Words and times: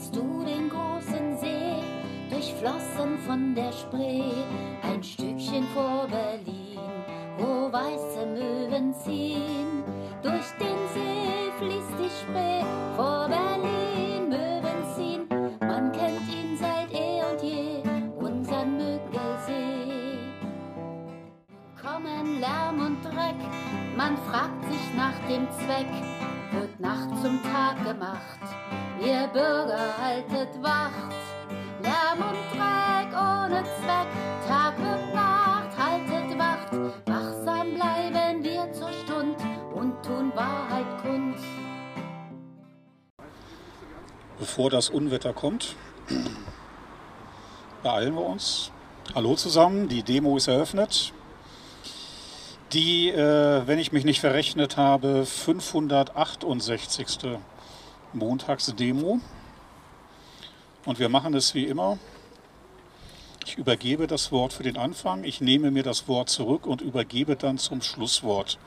siehst 0.00 0.16
du 0.16 0.44
den 0.44 0.68
großen 0.70 1.36
See, 1.38 1.82
durchflossen 2.30 3.18
von 3.26 3.54
der 3.54 3.72
Spree, 3.72 4.32
ein 4.82 5.02
Stückchen 5.02 5.66
vor 5.74 6.06
Berlin, 6.08 6.78
wo 7.38 7.70
weiße 7.70 8.26
Möwen 8.26 8.94
ziehen. 8.94 9.84
Durch 10.22 10.46
den 10.58 10.78
See 10.94 11.50
fließt 11.58 11.94
die 11.98 12.10
Spree, 12.20 12.64
vor 12.96 13.28
Berlin 13.28 14.28
Möwen 14.28 14.94
ziehen. 14.94 15.28
Man 15.60 15.92
kennt 15.92 16.28
ihn 16.28 16.56
seit 16.56 16.92
eh 16.92 17.22
und 17.30 17.42
je, 17.42 17.82
unseren 18.16 18.76
Müggelsee. 18.76 20.18
Kommen 21.82 22.40
Lärm 22.40 22.80
und 22.86 23.04
Dreck, 23.04 23.36
man 23.96 24.16
fragt 24.16 24.64
sich 24.64 24.94
nach 24.96 25.18
dem 25.28 25.46
Zweck, 25.50 25.92
wird 26.52 26.80
Nacht 26.80 27.10
zum 27.22 27.38
Tag 27.42 27.84
gemacht. 27.84 28.89
Ihr 29.02 29.26
Bürger 29.32 29.96
haltet 29.96 30.62
Wacht, 30.62 31.14
Lärm 31.82 32.18
und 32.18 32.36
Dreck 32.52 33.08
ohne 33.16 33.64
Zweck, 33.80 34.08
Tag 34.46 34.76
und 34.76 35.14
Nacht 35.14 35.70
haltet 35.78 36.38
Wacht, 36.38 36.72
wachsam 37.06 37.76
bleiben 37.76 38.44
wir 38.44 38.70
zur 38.74 38.92
Stund 38.92 39.36
und 39.74 40.04
tun 40.04 40.30
Wahrheit 40.34 40.84
kund. 41.00 41.36
Bevor 44.38 44.68
das 44.68 44.90
Unwetter 44.90 45.32
kommt, 45.32 45.76
beeilen 47.82 48.14
wir 48.14 48.26
uns. 48.26 48.70
Hallo 49.14 49.34
zusammen, 49.34 49.88
die 49.88 50.02
Demo 50.02 50.36
ist 50.36 50.48
eröffnet. 50.48 51.14
Die, 52.74 53.08
äh, 53.08 53.66
wenn 53.66 53.78
ich 53.78 53.92
mich 53.92 54.04
nicht 54.04 54.20
verrechnet 54.20 54.76
habe, 54.76 55.24
568. 55.24 57.38
Montagsdemo. 58.12 59.20
Und 60.84 60.98
wir 60.98 61.08
machen 61.08 61.34
es 61.34 61.54
wie 61.54 61.64
immer. 61.64 61.98
Ich 63.46 63.56
übergebe 63.56 64.06
das 64.06 64.32
Wort 64.32 64.52
für 64.52 64.62
den 64.62 64.76
Anfang, 64.76 65.24
ich 65.24 65.40
nehme 65.40 65.70
mir 65.70 65.82
das 65.82 66.08
Wort 66.08 66.28
zurück 66.28 66.66
und 66.66 66.82
übergebe 66.82 67.36
dann 67.36 67.58
zum 67.58 67.82
Schlusswort. 67.82 68.58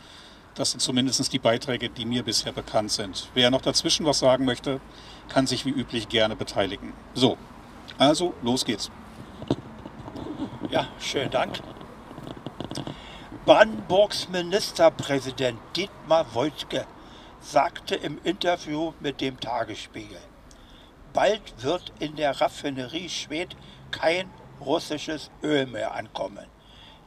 Das 0.56 0.72
sind 0.72 0.82
zumindest 0.82 1.32
die 1.32 1.40
Beiträge, 1.40 1.90
die 1.90 2.06
mir 2.06 2.24
bisher 2.24 2.52
bekannt 2.52 2.92
sind. 2.92 3.30
Wer 3.34 3.50
noch 3.50 3.62
dazwischen 3.62 4.06
was 4.06 4.20
sagen 4.20 4.46
möchte, 4.46 4.82
kann 5.30 5.48
sich 5.48 5.66
wie 5.66 5.70
üblich 5.70 6.10
gerne 6.10 6.36
beteiligen. 6.36 6.94
So, 7.14 7.38
also 7.98 8.34
los 8.42 8.66
geht's. 8.66 8.92
Ja, 10.70 10.88
schönen 11.00 11.32
Dank. 11.32 11.60
Brandenburgs 13.46 14.30
Ministerpräsident 14.30 15.60
Dietmar 15.76 16.26
Woidke 16.34 16.86
sagte 17.44 17.96
im 17.96 18.20
Interview 18.24 18.94
mit 19.02 19.20
dem 19.20 19.40
Tagesspiegel, 19.40 20.20
bald 21.12 21.62
wird 21.62 21.92
in 22.00 22.16
der 22.16 22.40
Raffinerie 22.40 23.10
Schwedt 23.10 23.56
kein 23.92 24.30
russisches 24.62 25.30
Öl 25.44 25.66
mehr 25.66 25.94
ankommen. 25.94 26.48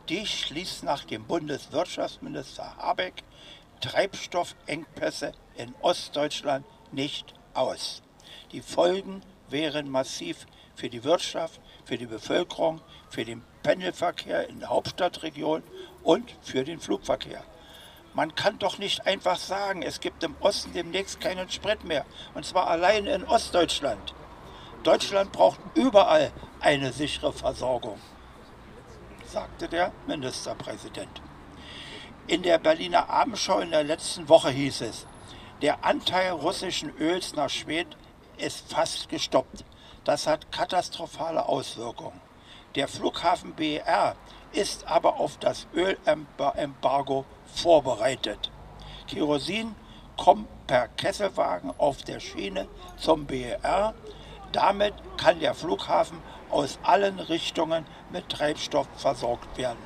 Dies 0.08 0.28
schließt 0.28 0.84
nach 0.84 1.04
dem 1.04 1.24
Bundeswirtschaftsminister 1.24 2.76
Habeck 2.76 3.24
Treibstoffengpässe 3.80 5.32
in 5.56 5.74
Ostdeutschland 5.80 6.64
nicht 6.92 7.34
aus. 7.54 8.02
Die 8.52 8.60
Folgen 8.60 9.22
wären 9.48 9.90
massiv 9.90 10.46
für 10.74 10.90
die 10.90 11.02
Wirtschaft, 11.02 11.60
für 11.84 11.96
die 11.96 12.06
Bevölkerung, 12.06 12.80
für 13.08 13.24
den 13.24 13.42
Pendelverkehr 13.62 14.48
in 14.48 14.60
der 14.60 14.68
Hauptstadtregion 14.68 15.62
und 16.02 16.34
für 16.42 16.62
den 16.62 16.78
Flugverkehr. 16.78 17.42
Man 18.16 18.34
kann 18.34 18.58
doch 18.58 18.78
nicht 18.78 19.06
einfach 19.06 19.36
sagen, 19.36 19.82
es 19.82 20.00
gibt 20.00 20.22
im 20.24 20.36
Osten 20.40 20.72
demnächst 20.72 21.20
keinen 21.20 21.50
Sprit 21.50 21.84
mehr. 21.84 22.06
Und 22.32 22.46
zwar 22.46 22.66
allein 22.66 23.04
in 23.04 23.24
Ostdeutschland. 23.24 24.14
Deutschland 24.84 25.32
braucht 25.32 25.60
überall 25.74 26.32
eine 26.60 26.94
sichere 26.94 27.34
Versorgung, 27.34 28.00
sagte 29.26 29.68
der 29.68 29.92
Ministerpräsident. 30.06 31.20
In 32.26 32.42
der 32.42 32.56
Berliner 32.56 33.10
Abendschau 33.10 33.58
in 33.58 33.70
der 33.70 33.84
letzten 33.84 34.30
Woche 34.30 34.48
hieß 34.48 34.80
es, 34.80 35.06
der 35.60 35.84
Anteil 35.84 36.30
russischen 36.30 36.96
Öls 36.98 37.34
nach 37.36 37.50
Schweden 37.50 37.94
ist 38.38 38.72
fast 38.72 39.10
gestoppt. 39.10 39.62
Das 40.04 40.26
hat 40.26 40.50
katastrophale 40.50 41.46
Auswirkungen. 41.46 42.22
Der 42.76 42.88
Flughafen 42.88 43.52
BER 43.54 44.16
ist 44.52 44.86
aber 44.86 45.20
auf 45.20 45.36
das 45.36 45.66
Ölembargo 45.74 47.26
vorbereitet. 47.46 48.50
Kerosin 49.06 49.74
kommt 50.16 50.48
per 50.66 50.88
Kesselwagen 50.88 51.72
auf 51.78 52.02
der 52.02 52.20
Schiene 52.20 52.68
zum 52.96 53.26
BER. 53.26 53.94
Damit 54.52 54.94
kann 55.16 55.40
der 55.40 55.54
Flughafen 55.54 56.18
aus 56.50 56.78
allen 56.82 57.18
Richtungen 57.18 57.84
mit 58.10 58.28
Treibstoff 58.28 58.88
versorgt 58.96 59.58
werden. 59.58 59.78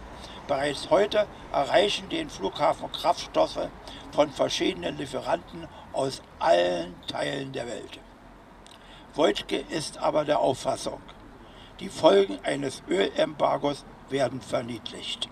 Bereits 0.47 0.91
heute 0.91 1.27
erreichen 1.53 2.09
den 2.09 2.29
Flughafen 2.29 2.91
Kraftstoffe 2.93 3.69
von 4.13 4.31
verschiedenen 4.31 4.99
Lieferanten 4.99 5.69
aus 5.93 6.23
allen 6.39 6.95
Teilen 7.07 7.53
der 7.53 7.67
Welt. 7.67 8.01
Wojtke 9.15 9.65
ist 9.69 9.99
aber 9.99 10.25
der 10.25 10.41
Auffassung, 10.41 11.01
die 11.81 11.89
Folgen 11.89 12.39
eines 12.45 12.83
Ölembargos 12.89 13.85
werden 14.09 14.41
verniedlicht. 14.41 15.29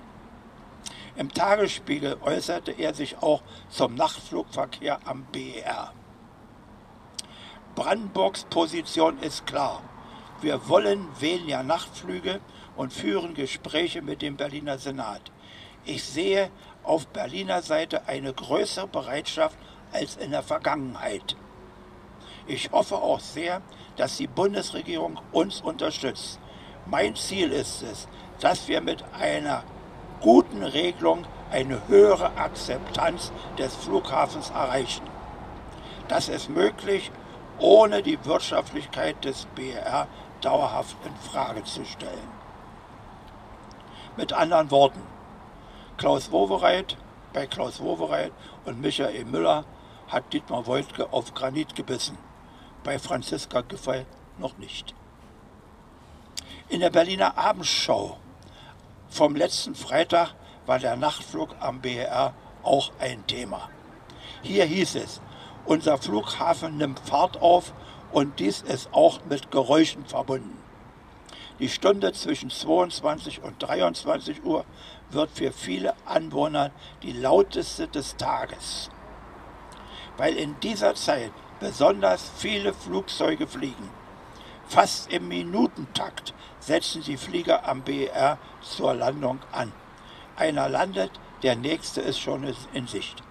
Im 1.18 1.34
Tagesspiegel 1.34 2.16
äußerte 2.22 2.70
er 2.70 2.94
sich 2.94 3.20
auch 3.20 3.42
zum 3.68 3.96
Nachtflugverkehr 3.96 5.00
am 5.04 5.26
BER. 5.32 5.92
Brandenburgs 7.74 8.44
Position 8.44 9.18
ist 9.18 9.44
klar. 9.44 9.82
Wir 10.40 10.68
wollen 10.68 11.08
weniger 11.18 11.64
Nachtflüge 11.64 12.40
und 12.76 12.92
führen 12.92 13.34
Gespräche 13.34 14.00
mit 14.00 14.22
dem 14.22 14.36
Berliner 14.36 14.78
Senat. 14.78 15.32
Ich 15.84 16.04
sehe 16.04 16.52
auf 16.84 17.08
Berliner 17.08 17.62
Seite 17.62 18.06
eine 18.06 18.32
größere 18.32 18.86
Bereitschaft 18.86 19.58
als 19.90 20.16
in 20.18 20.30
der 20.30 20.44
Vergangenheit. 20.44 21.36
Ich 22.46 22.70
hoffe 22.70 22.94
auch 22.94 23.18
sehr, 23.18 23.60
dass 23.96 24.18
die 24.18 24.28
Bundesregierung 24.28 25.18
uns 25.32 25.62
unterstützt. 25.62 26.38
Mein 26.86 27.16
Ziel 27.16 27.50
ist 27.50 27.82
es, 27.82 28.06
dass 28.38 28.68
wir 28.68 28.80
mit 28.80 29.02
einer 29.18 29.64
guten 30.20 30.62
Regelung 30.62 31.24
eine 31.50 31.86
höhere 31.88 32.36
Akzeptanz 32.36 33.32
des 33.58 33.74
Flughafens 33.74 34.50
erreichen. 34.50 35.06
Das 36.08 36.28
ist 36.28 36.48
möglich, 36.48 37.10
ohne 37.58 38.02
die 38.02 38.24
Wirtschaftlichkeit 38.24 39.24
des 39.24 39.46
BR 39.54 40.06
dauerhaft 40.40 40.96
in 41.04 41.14
Frage 41.30 41.64
zu 41.64 41.84
stellen. 41.84 42.38
Mit 44.16 44.32
anderen 44.32 44.70
Worten, 44.70 45.02
Klaus 45.96 46.30
Wowereit, 46.30 46.96
bei 47.32 47.46
Klaus 47.46 47.80
Wowereit 47.80 48.32
und 48.64 48.80
Michael 48.80 49.24
Müller 49.24 49.64
hat 50.08 50.32
Dietmar 50.32 50.66
Woidke 50.66 51.12
auf 51.12 51.34
Granit 51.34 51.74
gebissen, 51.74 52.18
bei 52.84 52.98
Franziska 52.98 53.60
Giffey 53.60 54.06
noch 54.38 54.56
nicht. 54.58 54.94
In 56.68 56.80
der 56.80 56.90
Berliner 56.90 57.36
Abendschau 57.36 58.18
vom 59.08 59.34
letzten 59.34 59.74
Freitag 59.74 60.34
war 60.66 60.78
der 60.78 60.96
Nachtflug 60.96 61.54
am 61.60 61.80
BER 61.80 62.34
auch 62.62 62.92
ein 62.98 63.26
Thema. 63.26 63.69
Hier 64.42 64.64
hieß 64.64 64.96
es, 64.96 65.20
unser 65.64 65.98
Flughafen 65.98 66.76
nimmt 66.76 67.00
Fahrt 67.00 67.41
auf 67.41 67.72
und 68.12 68.38
dies 68.38 68.62
ist 68.62 68.92
auch 68.92 69.20
mit 69.28 69.50
Geräuschen 69.50 70.04
verbunden. 70.06 70.56
Die 71.58 71.68
Stunde 71.68 72.12
zwischen 72.12 72.50
22 72.50 73.42
und 73.42 73.60
23 73.60 74.44
Uhr 74.44 74.64
wird 75.10 75.30
für 75.30 75.52
viele 75.52 75.94
Anwohner 76.06 76.70
die 77.02 77.12
lauteste 77.12 77.88
des 77.88 78.16
Tages, 78.16 78.91
weil 80.16 80.36
in 80.36 80.58
dieser 80.60 80.94
Zeit 80.94 81.33
besonders 81.59 82.30
viele 82.36 82.72
Flugzeuge 82.72 83.48
fliegen. 83.48 83.91
Fast 84.68 85.10
im 85.10 85.28
Minutentakt 85.28 86.33
setzen 86.68 87.03
die 87.03 87.16
Flieger 87.16 87.66
am 87.66 87.82
BER 87.82 88.38
zur 88.60 88.94
Landung 88.94 89.41
an. 89.53 89.72
Einer 90.36 90.68
landet, 90.68 91.10
der 91.42 91.56
nächste 91.56 92.03
ist 92.03 92.20
schon 92.20 92.44
in 92.72 92.86
Sicht. 92.86 93.22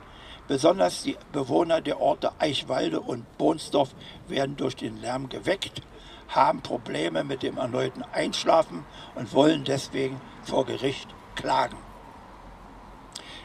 Besonders 0.48 1.04
die 1.04 1.18
Bewohner 1.32 1.80
der 1.82 2.02
Orte 2.02 2.32
Eichwalde 2.40 3.00
und 3.00 3.38
Bohnsdorf 3.38 3.94
werden 4.28 4.58
durch 4.58 4.76
den 4.76 4.98
Lärm 4.98 5.30
geweckt, 5.30 5.82
haben 6.30 6.62
Probleme 6.62 7.24
mit 7.24 7.44
dem 7.44 7.58
erneuten 7.58 8.04
Einschlafen 8.12 8.86
und 9.16 9.34
wollen 9.34 9.64
deswegen 9.64 10.20
vor 10.44 10.66
Gericht 10.66 11.08
klagen. 11.36 11.78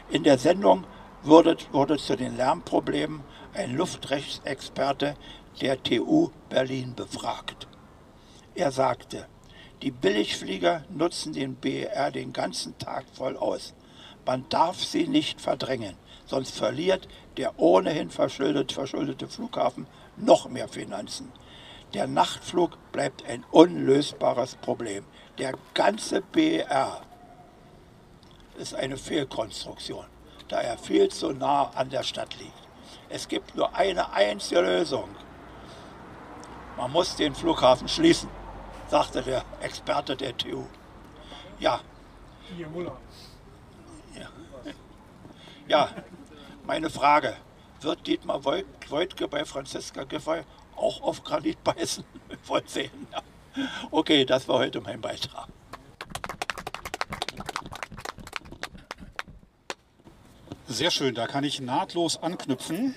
In 0.09 0.25
der 0.25 0.39
Sendung 0.39 0.85
wurde, 1.23 1.57
wurde 1.71 1.99
zu 1.99 2.17
den 2.17 2.37
Lärmproblemen 2.37 3.23
ein 3.53 3.77
Luftrechtsexperte 3.77 5.17
der 5.61 5.83
TU 5.83 6.31
Berlin 6.49 6.95
befragt. 6.95 7.69
Er 8.55 8.71
sagte, 8.71 9.27
die 9.83 9.91
Billigflieger 9.91 10.85
nutzen 10.91 11.33
den 11.33 11.57
BER 11.57 12.13
den 12.13 12.33
ganzen 12.33 12.79
Tag 12.79 13.05
voll 13.13 13.37
aus. 13.37 13.75
Man 14.25 14.49
darf 14.49 14.83
sie 14.83 15.09
nicht 15.09 15.41
verdrängen, 15.41 15.97
sonst 16.25 16.57
verliert 16.57 17.09
der 17.37 17.59
ohnehin 17.59 18.11
verschuldet, 18.11 18.71
verschuldete 18.71 19.27
Flughafen 19.27 19.89
noch 20.17 20.49
mehr 20.49 20.69
Finanzen. 20.69 21.33
Der 21.95 22.07
Nachtflug 22.07 22.79
bleibt 22.93 23.27
ein 23.27 23.45
unlösbares 23.51 24.55
Problem. 24.55 25.05
Der 25.39 25.55
ganze 25.75 26.21
BR 26.23 27.03
ist 28.57 28.75
eine 28.75 28.97
Fehlkonstruktion, 28.97 30.05
da 30.49 30.61
er 30.61 30.79
viel 30.79 31.09
zu 31.09 31.33
nah 31.33 31.71
an 31.75 31.91
der 31.91 32.05
Stadt 32.05 32.39
liegt. 32.39 32.53
Es 33.09 33.27
gibt 33.27 33.57
nur 33.57 33.75
eine 33.75 34.13
einzige 34.13 34.61
Lösung. 34.61 35.09
Man 36.77 36.93
muss 36.93 37.17
den 37.17 37.35
Flughafen 37.35 37.89
schließen, 37.89 38.29
sagte 38.93 39.23
der 39.23 39.43
Experte 39.63 40.15
der 40.15 40.37
TU. 40.37 40.67
Ja. 41.59 41.81
Ja, 44.15 44.29
ja 45.67 45.89
meine 46.67 46.91
Frage. 46.91 47.35
Wird 47.81 48.07
Dietmar 48.07 48.45
Woidke 48.45 49.29
bei 49.29 49.47
Franziska 49.47 50.05
Giffey 50.05 50.43
auch 50.77 51.01
auf 51.01 51.25
Granit 51.25 51.65
beißen? 51.65 52.05
Wollt 52.47 52.69
sehen. 52.69 53.09
Ja. 53.11 53.23
Okay, 53.91 54.27
das 54.27 54.47
war 54.47 54.59
heute 54.59 54.83
mein 54.83 55.01
Beitrag. 55.01 55.49
Sehr 60.69 60.91
schön, 60.91 61.15
da 61.15 61.27
kann 61.27 61.45
ich 61.45 61.63
nahtlos 61.63 62.23
anknüpfen. 62.23 62.95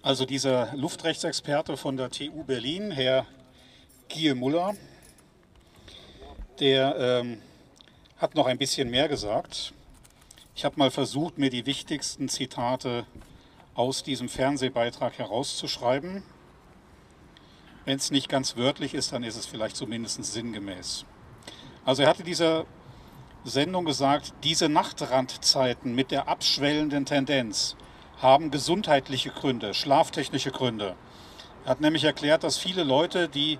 Also 0.00 0.24
dieser 0.24 0.72
Luftrechtsexperte 0.76 1.76
von 1.76 1.96
der 1.96 2.10
TU 2.10 2.44
Berlin, 2.44 2.92
Herr 2.92 3.26
Gie 4.08 4.34
Muller, 4.34 4.74
der 6.60 6.96
ähm, 6.96 7.40
hat 8.18 8.34
noch 8.34 8.46
ein 8.46 8.58
bisschen 8.58 8.90
mehr 8.90 9.08
gesagt. 9.08 9.72
Ich 10.54 10.64
habe 10.64 10.78
mal 10.78 10.90
versucht, 10.90 11.38
mir 11.38 11.50
die 11.50 11.66
wichtigsten 11.66 12.28
Zitate 12.28 13.06
aus 13.74 14.02
diesem 14.02 14.28
Fernsehbeitrag 14.28 15.18
herauszuschreiben. 15.18 16.22
Wenn 17.84 17.96
es 17.96 18.10
nicht 18.10 18.28
ganz 18.28 18.56
wörtlich 18.56 18.94
ist, 18.94 19.12
dann 19.12 19.24
ist 19.24 19.36
es 19.36 19.46
vielleicht 19.46 19.76
zumindest 19.76 20.22
sinngemäß. 20.24 21.04
Also 21.84 22.02
er 22.02 22.08
hatte 22.08 22.22
dieser 22.22 22.66
Sendung 23.44 23.84
gesagt, 23.84 24.32
diese 24.44 24.68
Nachtrandzeiten 24.68 25.94
mit 25.94 26.10
der 26.10 26.28
abschwellenden 26.28 27.04
Tendenz 27.04 27.76
haben 28.22 28.50
gesundheitliche 28.50 29.30
Gründe, 29.30 29.74
schlaftechnische 29.74 30.50
Gründe. 30.50 30.94
Er 31.64 31.70
hat 31.70 31.80
nämlich 31.80 32.04
erklärt, 32.04 32.44
dass 32.44 32.56
viele 32.56 32.84
Leute, 32.84 33.28
die 33.28 33.58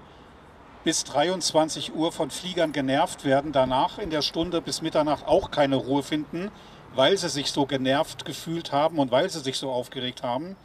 bis 0.85 1.05
23 1.05 1.95
Uhr 1.95 2.13
von 2.13 2.31
Fliegern 2.31 2.73
genervt 2.73 3.25
werden, 3.25 3.53
danach 3.53 3.99
in 3.99 4.11
der 4.11 4.23
Stunde 4.23 4.61
bis 4.61 4.83
Mitternacht 4.83 5.27
auch 5.27 5.51
keine 5.51 5.77
Ruhe 5.77 6.03
finden, 6.03 6.51
weil 6.95 7.17
sie 7.17 7.31
sich 7.31 7.51
so 7.51 7.65
genervt 7.65 8.27
gefühlt 8.27 8.71
haben 8.71 8.99
und 8.99 9.11
weil 9.11 9.31
sie 9.31 9.41
sich 9.41 9.59
so 9.59 9.73
aufgeregt 9.73 10.23
haben 10.23 10.57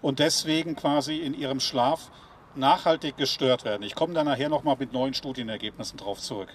und 0.00 0.20
deswegen 0.20 0.76
quasi 0.76 1.18
in 1.18 1.34
ihrem 1.34 1.58
Schlaf 1.58 2.10
nachhaltig 2.54 3.16
gestört 3.16 3.64
werden. 3.64 3.82
Ich 3.82 3.96
komme 3.96 4.14
da 4.14 4.22
nachher 4.24 4.48
nochmal 4.48 4.76
mit 4.78 4.92
neuen 4.92 5.14
Studienergebnissen 5.14 5.98
drauf 5.98 6.20
zurück. 6.20 6.48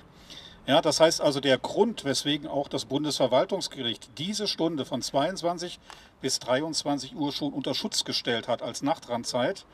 Ja, 0.66 0.82
das 0.82 1.00
heißt 1.00 1.22
also, 1.22 1.40
der 1.40 1.58
Grund, 1.58 2.06
weswegen 2.06 2.48
auch 2.48 2.68
das 2.68 2.86
Bundesverwaltungsgericht 2.86 4.18
diese 4.20 4.48
Stunde 4.48 4.86
von 4.86 5.02
22 5.02 5.80
bis 6.22 6.40
23 6.40 7.16
Uhr 7.16 7.32
schon 7.32 7.52
unter 7.52 7.74
Schutz 7.74 8.06
gestellt 8.06 8.48
hat 8.48 8.62
als 8.62 8.82
Nachtrandzeit, 8.84 9.66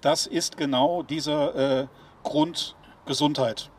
das 0.00 0.26
ist 0.26 0.56
genau 0.56 1.02
dieser 1.02 1.82
äh, 1.82 1.86
Grund 2.24 2.74
Gesundheit 3.06 3.70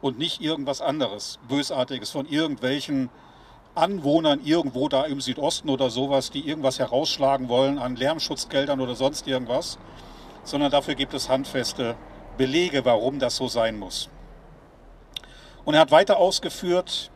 und 0.00 0.18
nicht 0.18 0.40
irgendwas 0.40 0.80
anderes, 0.80 1.38
Bösartiges 1.48 2.10
von 2.10 2.26
irgendwelchen 2.26 3.10
Anwohnern 3.74 4.40
irgendwo 4.44 4.88
da 4.88 5.04
im 5.04 5.20
Südosten 5.20 5.68
oder 5.68 5.90
sowas, 5.90 6.30
die 6.30 6.46
irgendwas 6.46 6.78
herausschlagen 6.78 7.48
wollen 7.48 7.78
an 7.78 7.96
Lärmschutzgeldern 7.96 8.80
oder 8.80 8.94
sonst 8.94 9.26
irgendwas, 9.26 9.78
sondern 10.44 10.70
dafür 10.70 10.94
gibt 10.94 11.14
es 11.14 11.28
handfeste 11.28 11.96
Belege, 12.36 12.84
warum 12.84 13.18
das 13.18 13.36
so 13.36 13.48
sein 13.48 13.78
muss. 13.78 14.08
Und 15.64 15.74
er 15.74 15.80
hat 15.80 15.90
weiter 15.90 16.18
ausgeführt, 16.18 17.10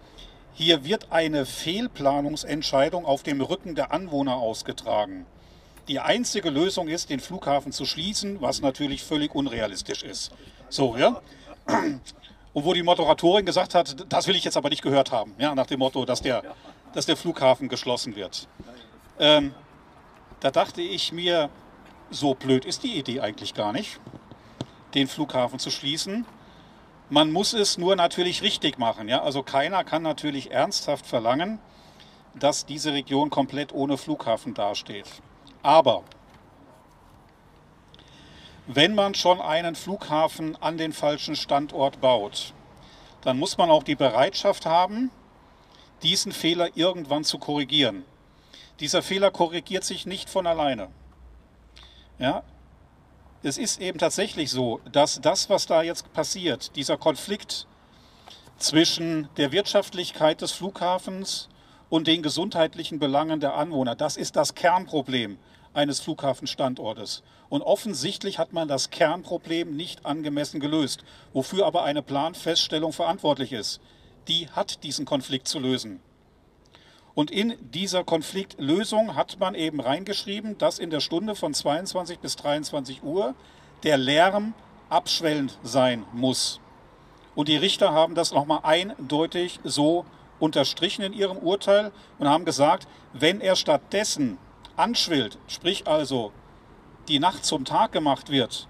hier 0.55 0.85
wird 0.85 1.13
eine 1.13 1.47
Fehlplanungsentscheidung 1.47 3.05
auf 3.05 3.23
dem 3.23 3.41
Rücken 3.41 3.77
der 3.77 3.93
Anwohner 3.93 4.37
ausgetragen. 4.37 5.27
Die 5.89 6.01
einzige 6.01 6.51
Lösung 6.51 6.89
ist, 6.89 7.09
den 7.09 7.19
Flughafen 7.19 7.73
zu 7.73 7.87
schließen, 7.87 8.41
was 8.43 8.61
natürlich 8.61 9.03
völlig 9.03 9.35
unrealistisch 9.35 10.03
ist. 10.03 10.31
So, 10.69 10.97
ja. 10.97 11.21
Und 12.53 12.65
wo 12.65 12.75
die 12.75 12.83
Moderatorin 12.83 13.47
gesagt 13.47 13.75
hat, 13.75 14.13
das 14.13 14.27
will 14.27 14.37
ich 14.37 14.45
jetzt 14.45 14.57
aber 14.57 14.69
nicht 14.69 14.83
gehört 14.83 15.13
haben, 15.13 15.35
ja, 15.39 15.55
nach 15.55 15.67
dem 15.67 15.79
Motto, 15.79 16.05
dass 16.05 16.21
der, 16.21 16.43
dass 16.93 17.07
der 17.07 17.17
Flughafen 17.17 17.69
geschlossen 17.69 18.17
wird. 18.17 18.49
Ähm, 19.19 19.55
da 20.41 20.51
dachte 20.51 20.83
ich 20.83 21.13
mir, 21.13 21.51
so 22.11 22.35
blöd 22.35 22.65
ist 22.65 22.83
die 22.83 22.99
Idee 22.99 23.21
eigentlich 23.21 23.55
gar 23.55 23.73
nicht, 23.73 24.01
den 24.95 25.09
Flughafen 25.09 25.59
zu 25.59 25.71
schließen. 25.71 26.27
Man 27.11 27.33
muss 27.33 27.55
es 27.55 27.79
nur 27.79 27.97
natürlich 27.97 28.43
richtig 28.43 28.79
machen. 28.79 29.09
Ja? 29.09 29.23
Also 29.23 29.43
keiner 29.43 29.85
kann 29.85 30.03
natürlich 30.03 30.51
ernsthaft 30.51 31.07
verlangen, 31.07 31.59
dass 32.35 32.67
diese 32.67 32.93
Region 32.93 33.31
komplett 33.31 33.73
ohne 33.73 33.97
Flughafen 33.97 34.55
dasteht. 34.55 35.07
Aber 35.63 36.05
wenn 38.67 38.95
man 38.95 39.15
schon 39.15 39.41
einen 39.41 39.75
Flughafen 39.75 40.55
an 40.57 40.77
den 40.79 40.93
falschen 40.93 41.37
Standort 41.37 42.01
baut, 42.01 42.53
dann 43.23 43.39
muss 43.39 43.57
man 43.59 43.71
auch 43.71 43.83
die 43.83 43.97
Bereitschaft 43.97 44.67
haben, 44.67 45.11
diesen 46.03 46.33
Fehler 46.33 46.77
irgendwann 46.77 47.25
zu 47.25 47.39
korrigieren. 47.39 48.05
Dieser 48.81 49.03
Fehler 49.03 49.31
korrigiert 49.31 49.85
sich 49.85 50.07
nicht 50.07 50.31
von 50.31 50.47
alleine. 50.47 50.89
Ja, 52.19 52.45
es 53.43 53.59
ist 53.59 53.81
eben 53.81 53.99
tatsächlich 53.99 54.51
so, 54.51 54.81
dass 54.93 55.21
das, 55.21 55.49
was 55.49 55.67
da 55.67 55.83
jetzt 55.83 56.13
passiert, 56.13 56.75
dieser 56.77 56.97
Konflikt 56.97 57.67
zwischen 58.59 59.29
der 59.37 59.53
Wirtschaftlichkeit 59.53 60.41
des 60.41 60.53
Flughafens 60.53 61.49
und 61.91 62.07
den 62.07 62.23
gesundheitlichen 62.23 62.99
Belangen 62.99 63.41
der 63.41 63.55
Anwohner, 63.55 63.95
das 63.95 64.17
ist 64.17 64.37
das 64.37 64.55
Kernproblem 64.55 65.39
eines 65.73 66.01
Flughafenstandortes. 66.01 67.23
Und 67.49 67.63
offensichtlich 67.63 68.39
hat 68.39 68.53
man 68.53 68.69
das 68.69 68.91
Kernproblem 68.91 69.75
nicht 69.75 70.05
angemessen 70.05 70.61
gelöst, 70.61 71.05
wofür 71.33 71.67
aber 71.67 71.85
eine 71.85 72.03
Planfeststellung 72.03 72.93
verantwortlich 72.93 73.53
ist. 73.53 73.81
Die 74.29 74.49
hat 74.51 74.83
diesen 74.83 75.07
Konflikt 75.07 75.49
zu 75.49 75.59
lösen. 75.59 76.01
Und 77.15 77.31
in 77.31 77.57
dieser 77.73 78.05
Konfliktlösung 78.05 79.17
hat 79.17 79.41
man 79.41 79.55
eben 79.55 79.81
reingeschrieben, 79.81 80.59
dass 80.59 80.79
in 80.79 80.91
der 80.91 81.01
Stunde 81.01 81.35
von 81.35 81.55
22 81.55 82.19
bis 82.21 82.37
23 82.37 83.03
Uhr 83.03 83.35
der 83.83 83.97
Lärm 83.99 84.55
abschwellend 84.89 85.59
sein 85.63 86.05
muss. 86.13 86.61
Und 87.35 87.49
die 87.49 87.57
Richter 87.57 87.93
haben 87.93 88.15
das 88.15 88.33
nochmal 88.33 88.61
eindeutig 88.63 89.61
so 89.65 90.05
unterstrichen 90.39 91.03
in 91.03 91.13
ihrem 91.13 91.39
Urteil 91.39 91.93
und 92.19 92.29
haben 92.29 92.45
gesagt, 92.45 92.87
wenn 93.13 93.41
er 93.41 93.57
stattdessen 93.57 94.39
anschwillt, 94.77 95.39
sprich 95.49 95.87
also 95.87 96.33
die 97.09 97.19
Nacht 97.19 97.45
zum 97.45 97.65
Tag 97.65 97.93
gemacht 97.93 98.31
wird, 98.31 98.69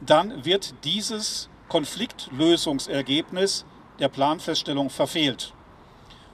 dann 0.00 0.44
wird 0.44 0.74
dieses 0.84 1.48
Konfliktlösungsergebnis 1.68 3.64
der 3.98 4.08
Planfeststellung 4.08 4.90
verfehlt. 4.90 5.52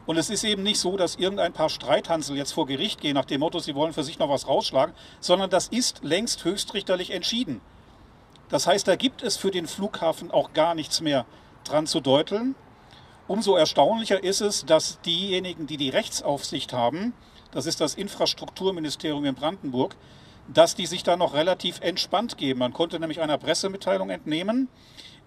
Und 0.06 0.16
es 0.16 0.30
ist 0.30 0.44
eben 0.44 0.62
nicht 0.62 0.80
so, 0.80 0.96
dass 0.96 1.16
irgendein 1.16 1.52
paar 1.52 1.68
Streithansel 1.68 2.36
jetzt 2.36 2.52
vor 2.52 2.66
Gericht 2.66 3.00
gehen 3.00 3.14
nach 3.14 3.26
dem 3.26 3.40
Motto, 3.40 3.58
sie 3.58 3.74
wollen 3.74 3.92
für 3.92 4.02
sich 4.02 4.18
noch 4.18 4.28
was 4.28 4.48
rausschlagen, 4.48 4.94
sondern 5.20 5.50
das 5.50 5.68
ist 5.68 6.02
längst 6.02 6.44
höchstrichterlich 6.44 7.10
entschieden. 7.10 7.60
Das 8.48 8.66
heißt, 8.66 8.88
da 8.88 8.96
gibt 8.96 9.22
es 9.22 9.36
für 9.36 9.50
den 9.50 9.68
Flughafen 9.68 10.30
auch 10.30 10.52
gar 10.52 10.74
nichts 10.74 11.00
mehr 11.00 11.26
dran 11.62 11.86
zu 11.86 12.00
deuteln. 12.00 12.56
Umso 13.30 13.54
erstaunlicher 13.54 14.24
ist 14.24 14.40
es, 14.40 14.66
dass 14.66 15.00
diejenigen, 15.02 15.68
die 15.68 15.76
die 15.76 15.90
Rechtsaufsicht 15.90 16.72
haben, 16.72 17.14
das 17.52 17.66
ist 17.66 17.80
das 17.80 17.94
Infrastrukturministerium 17.94 19.24
in 19.24 19.36
Brandenburg, 19.36 19.94
dass 20.52 20.74
die 20.74 20.86
sich 20.86 21.04
da 21.04 21.16
noch 21.16 21.32
relativ 21.32 21.78
entspannt 21.80 22.38
geben. 22.38 22.58
Man 22.58 22.72
konnte 22.72 22.98
nämlich 22.98 23.20
einer 23.20 23.38
Pressemitteilung 23.38 24.10
entnehmen, 24.10 24.68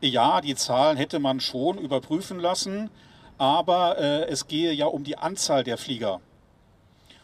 ja, 0.01 0.41
die 0.41 0.53
Zahlen 0.55 0.97
hätte 0.97 1.19
man 1.19 1.39
schon 1.39 1.77
überprüfen 1.77 2.41
lassen, 2.41 2.89
aber 3.37 3.97
äh, 3.97 4.25
es 4.25 4.49
gehe 4.49 4.73
ja 4.73 4.87
um 4.87 5.05
die 5.05 5.17
Anzahl 5.17 5.63
der 5.63 5.77
Flieger. 5.77 6.19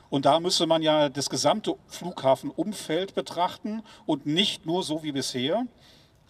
Und 0.10 0.24
da 0.24 0.40
müsse 0.40 0.66
man 0.66 0.82
ja 0.82 1.10
das 1.10 1.30
gesamte 1.30 1.76
Flughafenumfeld 1.88 3.16
betrachten 3.16 3.84
und 4.06 4.26
nicht 4.26 4.66
nur 4.66 4.84
so 4.84 5.04
wie 5.04 5.12
bisher, 5.12 5.66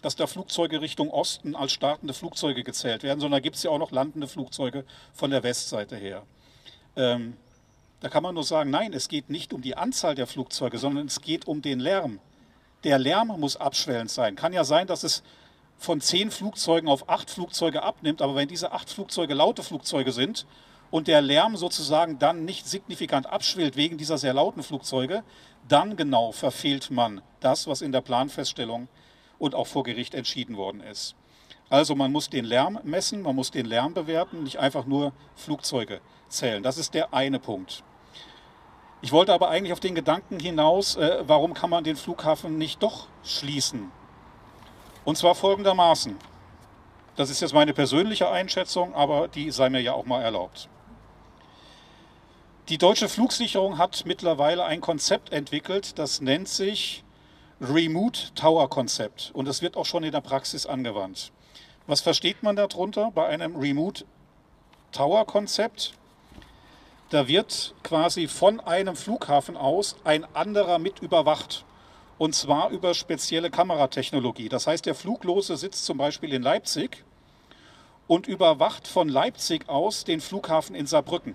dass 0.02 0.16
da 0.16 0.26
Flugzeuge 0.26 0.80
Richtung 0.80 1.10
Osten 1.10 1.54
als 1.54 1.72
startende 1.72 2.14
Flugzeuge 2.14 2.64
gezählt 2.64 3.02
werden, 3.02 3.20
sondern 3.20 3.38
da 3.38 3.42
gibt 3.42 3.56
es 3.56 3.62
ja 3.62 3.70
auch 3.70 3.78
noch 3.78 3.90
landende 3.90 4.28
Flugzeuge 4.28 4.84
von 5.12 5.30
der 5.30 5.42
Westseite 5.42 5.96
her. 5.96 6.22
Ähm, 6.96 7.36
da 8.00 8.08
kann 8.08 8.22
man 8.22 8.34
nur 8.34 8.44
sagen, 8.44 8.70
nein, 8.70 8.92
es 8.94 9.08
geht 9.08 9.28
nicht 9.28 9.52
um 9.52 9.60
die 9.60 9.76
Anzahl 9.76 10.14
der 10.14 10.26
Flugzeuge, 10.26 10.78
sondern 10.78 11.06
es 11.06 11.20
geht 11.20 11.46
um 11.46 11.60
den 11.60 11.80
Lärm. 11.80 12.18
Der 12.84 12.98
Lärm 12.98 13.28
muss 13.38 13.56
abschwellend 13.56 14.10
sein. 14.10 14.36
Kann 14.36 14.54
ja 14.54 14.64
sein, 14.64 14.86
dass 14.86 15.02
es 15.02 15.22
von 15.76 16.00
zehn 16.00 16.30
Flugzeugen 16.30 16.88
auf 16.88 17.08
acht 17.08 17.30
Flugzeuge 17.30 17.82
abnimmt. 17.82 18.22
Aber 18.22 18.36
wenn 18.36 18.48
diese 18.48 18.72
acht 18.72 18.90
Flugzeuge 18.90 19.34
laute 19.34 19.62
Flugzeuge 19.62 20.12
sind 20.12 20.46
und 20.90 21.08
der 21.08 21.20
Lärm 21.20 21.56
sozusagen 21.56 22.18
dann 22.18 22.44
nicht 22.46 22.66
signifikant 22.66 23.26
abschwillt 23.26 23.76
wegen 23.76 23.98
dieser 23.98 24.16
sehr 24.16 24.32
lauten 24.32 24.62
Flugzeuge, 24.62 25.22
dann 25.68 25.96
genau 25.96 26.32
verfehlt 26.32 26.90
man 26.90 27.20
das, 27.40 27.66
was 27.66 27.82
in 27.82 27.92
der 27.92 28.00
Planfeststellung 28.00 28.88
und 29.40 29.56
auch 29.56 29.66
vor 29.66 29.82
Gericht 29.82 30.14
entschieden 30.14 30.56
worden 30.56 30.80
ist. 30.80 31.16
Also 31.68 31.96
man 31.96 32.12
muss 32.12 32.30
den 32.30 32.44
Lärm 32.44 32.78
messen, 32.84 33.22
man 33.22 33.34
muss 33.34 33.50
den 33.50 33.66
Lärm 33.66 33.94
bewerten, 33.94 34.44
nicht 34.44 34.58
einfach 34.58 34.86
nur 34.86 35.12
Flugzeuge 35.34 36.00
zählen. 36.28 36.62
Das 36.62 36.78
ist 36.78 36.94
der 36.94 37.12
eine 37.12 37.40
Punkt. 37.40 37.82
Ich 39.02 39.12
wollte 39.12 39.32
aber 39.32 39.48
eigentlich 39.48 39.72
auf 39.72 39.80
den 39.80 39.94
Gedanken 39.94 40.38
hinaus, 40.38 40.96
äh, 40.96 41.24
warum 41.26 41.54
kann 41.54 41.70
man 41.70 41.84
den 41.84 41.96
Flughafen 41.96 42.58
nicht 42.58 42.82
doch 42.82 43.08
schließen? 43.24 43.90
Und 45.04 45.16
zwar 45.16 45.34
folgendermaßen. 45.34 46.16
Das 47.16 47.30
ist 47.30 47.40
jetzt 47.40 47.54
meine 47.54 47.72
persönliche 47.72 48.30
Einschätzung, 48.30 48.94
aber 48.94 49.28
die 49.28 49.50
sei 49.50 49.70
mir 49.70 49.80
ja 49.80 49.94
auch 49.94 50.04
mal 50.04 50.22
erlaubt. 50.22 50.68
Die 52.68 52.78
deutsche 52.78 53.08
Flugsicherung 53.08 53.78
hat 53.78 54.04
mittlerweile 54.06 54.64
ein 54.64 54.80
Konzept 54.80 55.32
entwickelt, 55.32 55.98
das 55.98 56.20
nennt 56.20 56.48
sich 56.48 57.04
Remote 57.62 58.32
Tower 58.34 58.70
Konzept 58.70 59.32
und 59.34 59.46
es 59.46 59.60
wird 59.60 59.76
auch 59.76 59.84
schon 59.84 60.02
in 60.02 60.12
der 60.12 60.22
Praxis 60.22 60.64
angewandt. 60.64 61.30
Was 61.86 62.00
versteht 62.00 62.42
man 62.42 62.56
darunter 62.56 63.10
bei 63.10 63.26
einem 63.26 63.54
Remote 63.54 64.06
Tower 64.92 65.26
Konzept? 65.26 65.92
Da 67.10 67.28
wird 67.28 67.74
quasi 67.82 68.28
von 68.28 68.60
einem 68.60 68.96
Flughafen 68.96 69.58
aus 69.58 69.96
ein 70.04 70.24
anderer 70.34 70.78
mit 70.78 71.00
überwacht. 71.00 71.66
Und 72.16 72.34
zwar 72.34 72.70
über 72.70 72.94
spezielle 72.94 73.50
Kameratechnologie. 73.50 74.48
Das 74.48 74.66
heißt, 74.66 74.86
der 74.86 74.94
Fluglose 74.94 75.58
sitzt 75.58 75.84
zum 75.84 75.98
Beispiel 75.98 76.32
in 76.32 76.42
Leipzig 76.42 77.04
und 78.06 78.26
überwacht 78.26 78.88
von 78.88 79.10
Leipzig 79.10 79.68
aus 79.68 80.04
den 80.04 80.22
Flughafen 80.22 80.74
in 80.74 80.86
Saarbrücken. 80.86 81.34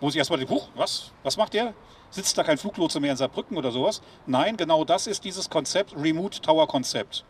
Wo 0.00 0.10
sich 0.10 0.18
erstmal 0.18 0.40
denkt, 0.40 0.52
huch, 0.52 0.68
was? 0.74 1.12
Was 1.22 1.36
macht 1.36 1.54
der? 1.54 1.74
Sitzt 2.12 2.36
da 2.36 2.44
kein 2.44 2.58
Fluglotse 2.58 3.00
mehr 3.00 3.12
in 3.12 3.16
Saarbrücken 3.16 3.56
oder 3.56 3.72
sowas? 3.72 4.02
Nein, 4.26 4.58
genau 4.58 4.84
das 4.84 5.06
ist 5.06 5.24
dieses 5.24 5.48
Konzept, 5.48 5.94
Remote 5.96 6.42
Tower 6.42 6.68
Konzept. 6.68 7.24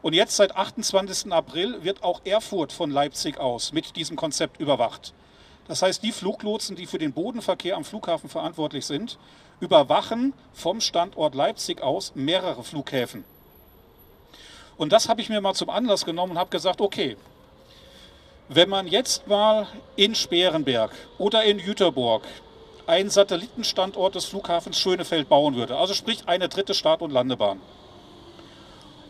Und 0.00 0.14
jetzt 0.14 0.36
seit 0.36 0.56
28. 0.56 1.30
April 1.30 1.84
wird 1.84 2.02
auch 2.02 2.22
Erfurt 2.24 2.72
von 2.72 2.90
Leipzig 2.90 3.38
aus 3.38 3.74
mit 3.74 3.94
diesem 3.94 4.16
Konzept 4.16 4.58
überwacht. 4.58 5.12
Das 5.68 5.82
heißt, 5.82 6.02
die 6.02 6.12
Fluglotsen, 6.12 6.76
die 6.76 6.86
für 6.86 6.96
den 6.96 7.12
Bodenverkehr 7.12 7.76
am 7.76 7.84
Flughafen 7.84 8.30
verantwortlich 8.30 8.86
sind, 8.86 9.18
überwachen 9.60 10.32
vom 10.54 10.80
Standort 10.80 11.34
Leipzig 11.34 11.82
aus 11.82 12.12
mehrere 12.14 12.64
Flughäfen. 12.64 13.24
Und 14.78 14.92
das 14.92 15.10
habe 15.10 15.20
ich 15.20 15.28
mir 15.28 15.42
mal 15.42 15.52
zum 15.52 15.68
Anlass 15.68 16.06
genommen 16.06 16.32
und 16.32 16.38
habe 16.38 16.48
gesagt, 16.48 16.80
okay, 16.80 17.18
wenn 18.48 18.70
man 18.70 18.86
jetzt 18.86 19.28
mal 19.28 19.66
in 19.94 20.14
Sperenberg 20.14 20.90
oder 21.18 21.44
in 21.44 21.58
Jüterborg 21.58 22.22
einen 22.86 23.10
Satellitenstandort 23.10 24.14
des 24.14 24.24
Flughafens 24.24 24.78
Schönefeld 24.78 25.28
bauen 25.28 25.54
würde, 25.54 25.76
also 25.76 25.94
sprich 25.94 26.28
eine 26.28 26.48
dritte 26.48 26.74
Start- 26.74 27.02
und 27.02 27.10
Landebahn, 27.10 27.60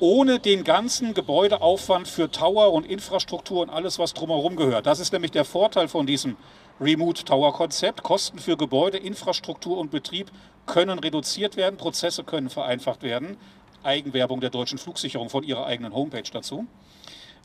ohne 0.00 0.38
den 0.38 0.64
ganzen 0.64 1.14
Gebäudeaufwand 1.14 2.08
für 2.08 2.30
Tower 2.30 2.72
und 2.72 2.86
Infrastruktur 2.86 3.62
und 3.62 3.70
alles, 3.70 3.98
was 3.98 4.14
drumherum 4.14 4.56
gehört. 4.56 4.86
Das 4.86 4.98
ist 4.98 5.12
nämlich 5.12 5.30
der 5.30 5.44
Vorteil 5.44 5.88
von 5.88 6.06
diesem 6.06 6.36
Remote 6.80 7.24
Tower 7.24 7.52
Konzept. 7.52 8.02
Kosten 8.02 8.38
für 8.38 8.56
Gebäude, 8.56 8.98
Infrastruktur 8.98 9.78
und 9.78 9.90
Betrieb 9.90 10.30
können 10.66 10.98
reduziert 10.98 11.56
werden, 11.56 11.76
Prozesse 11.76 12.24
können 12.24 12.50
vereinfacht 12.50 13.02
werden. 13.02 13.36
Eigenwerbung 13.84 14.40
der 14.40 14.50
deutschen 14.50 14.78
Flugsicherung 14.78 15.28
von 15.28 15.44
ihrer 15.44 15.66
eigenen 15.66 15.94
Homepage 15.94 16.28
dazu. 16.32 16.66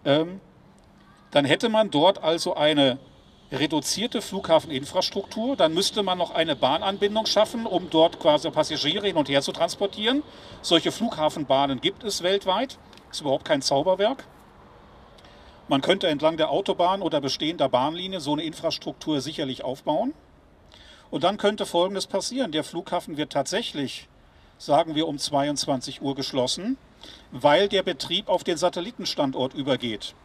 Ähm, 0.06 0.40
dann 1.32 1.46
hätte 1.46 1.70
man 1.70 1.92
dort 1.92 2.24
also 2.24 2.56
eine 2.56 2.98
reduzierte 3.52 4.22
Flughafeninfrastruktur. 4.22 5.56
Dann 5.56 5.74
müsste 5.74 6.04
man 6.04 6.18
noch 6.18 6.32
eine 6.32 6.56
Bahnanbindung 6.56 7.26
schaffen, 7.26 7.66
um 7.66 7.90
dort 7.90 8.20
quasi 8.20 8.50
Passagiere 8.50 9.08
hin 9.08 9.16
und 9.16 9.30
her 9.30 9.42
zu 9.42 9.52
transportieren. 9.52 10.24
Solche 10.62 10.92
Flughafenbahnen 10.92 11.82
gibt 11.82 12.04
es 12.04 12.24
weltweit. 12.24 12.78
Ist 13.12 13.22
überhaupt 13.22 13.46
kein 13.46 13.62
Zauberwerk. 13.62 14.26
Man 15.70 15.82
könnte 15.82 16.08
entlang 16.08 16.38
der 16.38 16.50
Autobahn 16.50 17.02
oder 17.02 17.20
bestehender 17.20 17.68
Bahnlinie 17.68 18.22
so 18.22 18.34
eine 18.34 18.44
Infrastruktur 18.44 19.20
sicherlich 19.22 19.64
aufbauen. 19.64 20.14
Und 21.10 21.24
dann 21.24 21.38
könnte 21.38 21.66
Folgendes 21.66 22.08
passieren. 22.08 22.52
Der 22.52 22.64
Flughafen 22.64 23.18
wird 23.18 23.32
tatsächlich, 23.32 24.08
sagen 24.58 24.96
wir, 24.96 25.08
um 25.08 25.18
22 25.18 26.02
Uhr 26.02 26.16
geschlossen, 26.16 26.78
weil 27.32 27.68
der 27.70 27.84
Betrieb 27.84 28.30
auf 28.30 28.44
den 28.44 28.58
Satellitenstandort 28.58 29.54
übergeht. 29.54 30.16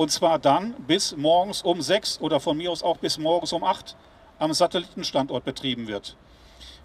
Und 0.00 0.10
zwar 0.10 0.38
dann 0.38 0.72
bis 0.86 1.14
morgens 1.14 1.60
um 1.60 1.82
sechs 1.82 2.22
oder 2.22 2.40
von 2.40 2.56
mir 2.56 2.70
aus 2.70 2.82
auch 2.82 2.96
bis 2.96 3.18
morgens 3.18 3.52
um 3.52 3.62
acht 3.62 3.96
am 4.38 4.54
Satellitenstandort 4.54 5.44
betrieben 5.44 5.88
wird. 5.88 6.16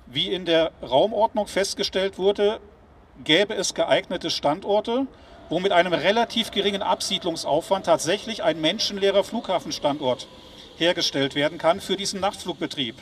Wie 0.06 0.34
in 0.34 0.44
der 0.44 0.74
Raumordnung 0.82 1.48
festgestellt 1.48 2.18
wurde, 2.18 2.60
gäbe 3.24 3.54
es 3.54 3.74
geeignete 3.74 4.30
Standorte, 4.30 5.08
wo 5.48 5.62
mit 5.62 5.72
einem 5.72 5.94
relativ 5.94 6.52
geringen 6.52 6.82
Absiedlungsaufwand 6.82 7.86
tatsächlich 7.86 8.44
ein 8.44 8.60
menschenleerer 8.60 9.24
Flughafenstandort 9.24 10.28
hergestellt 10.76 11.36
werden 11.36 11.58
kann 11.58 11.80
für 11.80 11.96
diesen 11.96 12.20
Nachtflugbetrieb. 12.20 12.98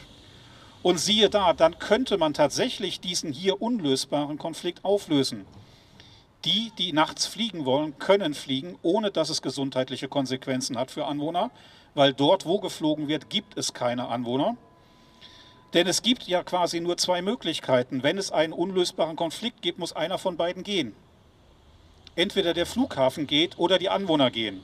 Und 0.83 0.99
siehe 0.99 1.31
da, 1.31 1.53
dann 1.53 1.79
könnte 1.79 2.19
man 2.19 2.35
tatsächlich 2.35 2.99
diesen 2.99 3.33
hier 3.33 3.63
unlösbaren 3.63 4.37
Konflikt 4.37 4.85
auflösen 4.85 5.47
die, 6.45 6.71
die 6.77 6.93
nachts 6.93 7.25
fliegen 7.25 7.65
wollen, 7.65 7.97
können 7.99 8.33
fliegen, 8.33 8.77
ohne 8.81 9.11
dass 9.11 9.29
es 9.29 9.41
gesundheitliche 9.41 10.07
Konsequenzen 10.07 10.77
hat 10.77 10.91
für 10.91 11.05
Anwohner, 11.05 11.51
weil 11.95 12.13
dort, 12.13 12.45
wo 12.45 12.59
geflogen 12.59 13.07
wird, 13.07 13.29
gibt 13.29 13.57
es 13.57 13.73
keine 13.73 14.07
Anwohner. 14.07 14.57
Denn 15.73 15.87
es 15.87 16.01
gibt 16.01 16.23
ja 16.23 16.43
quasi 16.43 16.79
nur 16.79 16.97
zwei 16.97 17.21
Möglichkeiten. 17.21 18.03
Wenn 18.03 18.17
es 18.17 18.31
einen 18.31 18.53
unlösbaren 18.53 19.15
Konflikt 19.15 19.61
gibt, 19.61 19.79
muss 19.79 19.93
einer 19.93 20.19
von 20.19 20.37
beiden 20.37 20.63
gehen. 20.63 20.95
Entweder 22.15 22.53
der 22.53 22.67
Flughafen 22.67 23.25
geht 23.25 23.57
oder 23.57 23.79
die 23.79 23.89
Anwohner 23.89 24.29
gehen. 24.29 24.63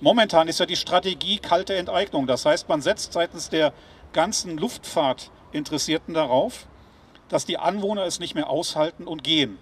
Momentan 0.00 0.46
ist 0.46 0.60
ja 0.60 0.66
die 0.66 0.76
Strategie 0.76 1.38
kalte 1.38 1.74
Enteignung. 1.74 2.28
Das 2.28 2.44
heißt, 2.44 2.68
man 2.68 2.82
setzt 2.82 3.12
seitens 3.12 3.50
der 3.50 3.72
ganzen 4.12 4.56
Luftfahrtinteressierten 4.56 6.14
darauf, 6.14 6.66
dass 7.28 7.44
die 7.44 7.58
Anwohner 7.58 8.04
es 8.04 8.20
nicht 8.20 8.36
mehr 8.36 8.48
aushalten 8.48 9.08
und 9.08 9.24
gehen. 9.24 9.58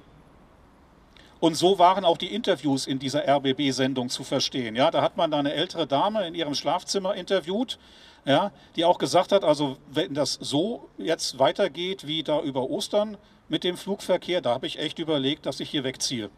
Und 1.38 1.54
so 1.54 1.78
waren 1.78 2.04
auch 2.04 2.16
die 2.16 2.34
Interviews 2.34 2.86
in 2.86 2.98
dieser 2.98 3.26
RBB-Sendung 3.28 4.08
zu 4.08 4.24
verstehen. 4.24 4.74
Ja, 4.74 4.90
da 4.90 5.02
hat 5.02 5.16
man 5.16 5.30
da 5.30 5.38
eine 5.38 5.52
ältere 5.52 5.86
Dame 5.86 6.26
in 6.26 6.34
ihrem 6.34 6.54
Schlafzimmer 6.54 7.14
interviewt, 7.14 7.78
ja, 8.24 8.50
die 8.74 8.84
auch 8.84 8.98
gesagt 8.98 9.32
hat, 9.32 9.44
also 9.44 9.76
wenn 9.88 10.14
das 10.14 10.34
so 10.34 10.88
jetzt 10.98 11.38
weitergeht 11.38 12.06
wie 12.06 12.22
da 12.22 12.40
über 12.40 12.68
Ostern 12.70 13.18
mit 13.48 13.64
dem 13.64 13.76
Flugverkehr, 13.76 14.40
da 14.40 14.54
habe 14.54 14.66
ich 14.66 14.78
echt 14.78 14.98
überlegt, 14.98 15.46
dass 15.46 15.60
ich 15.60 15.70
hier 15.70 15.84
wegziehe. 15.84 16.30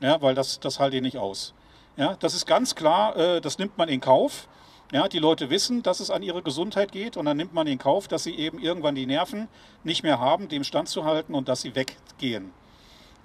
Ja, 0.00 0.22
weil 0.22 0.34
das, 0.34 0.60
das 0.60 0.80
halte 0.80 0.96
ich 0.96 1.02
nicht 1.02 1.18
aus. 1.18 1.52
Ja, 1.96 2.16
das 2.18 2.34
ist 2.34 2.46
ganz 2.46 2.74
klar, 2.74 3.16
äh, 3.16 3.40
das 3.40 3.58
nimmt 3.58 3.76
man 3.76 3.88
in 3.88 4.00
Kauf. 4.00 4.48
Ja, 4.92 5.08
die 5.08 5.18
Leute 5.18 5.50
wissen, 5.50 5.82
dass 5.82 6.00
es 6.00 6.10
an 6.10 6.22
ihre 6.22 6.42
Gesundheit 6.42 6.92
geht 6.92 7.16
und 7.16 7.24
dann 7.24 7.36
nimmt 7.36 7.52
man 7.54 7.66
in 7.66 7.78
Kauf, 7.78 8.06
dass 8.08 8.24
sie 8.24 8.34
eben 8.34 8.58
irgendwann 8.58 8.94
die 8.94 9.06
Nerven 9.06 9.48
nicht 9.82 10.02
mehr 10.02 10.20
haben, 10.20 10.48
dem 10.48 10.64
standzuhalten 10.64 11.34
und 11.34 11.48
dass 11.48 11.62
sie 11.62 11.74
weggehen. 11.74 12.52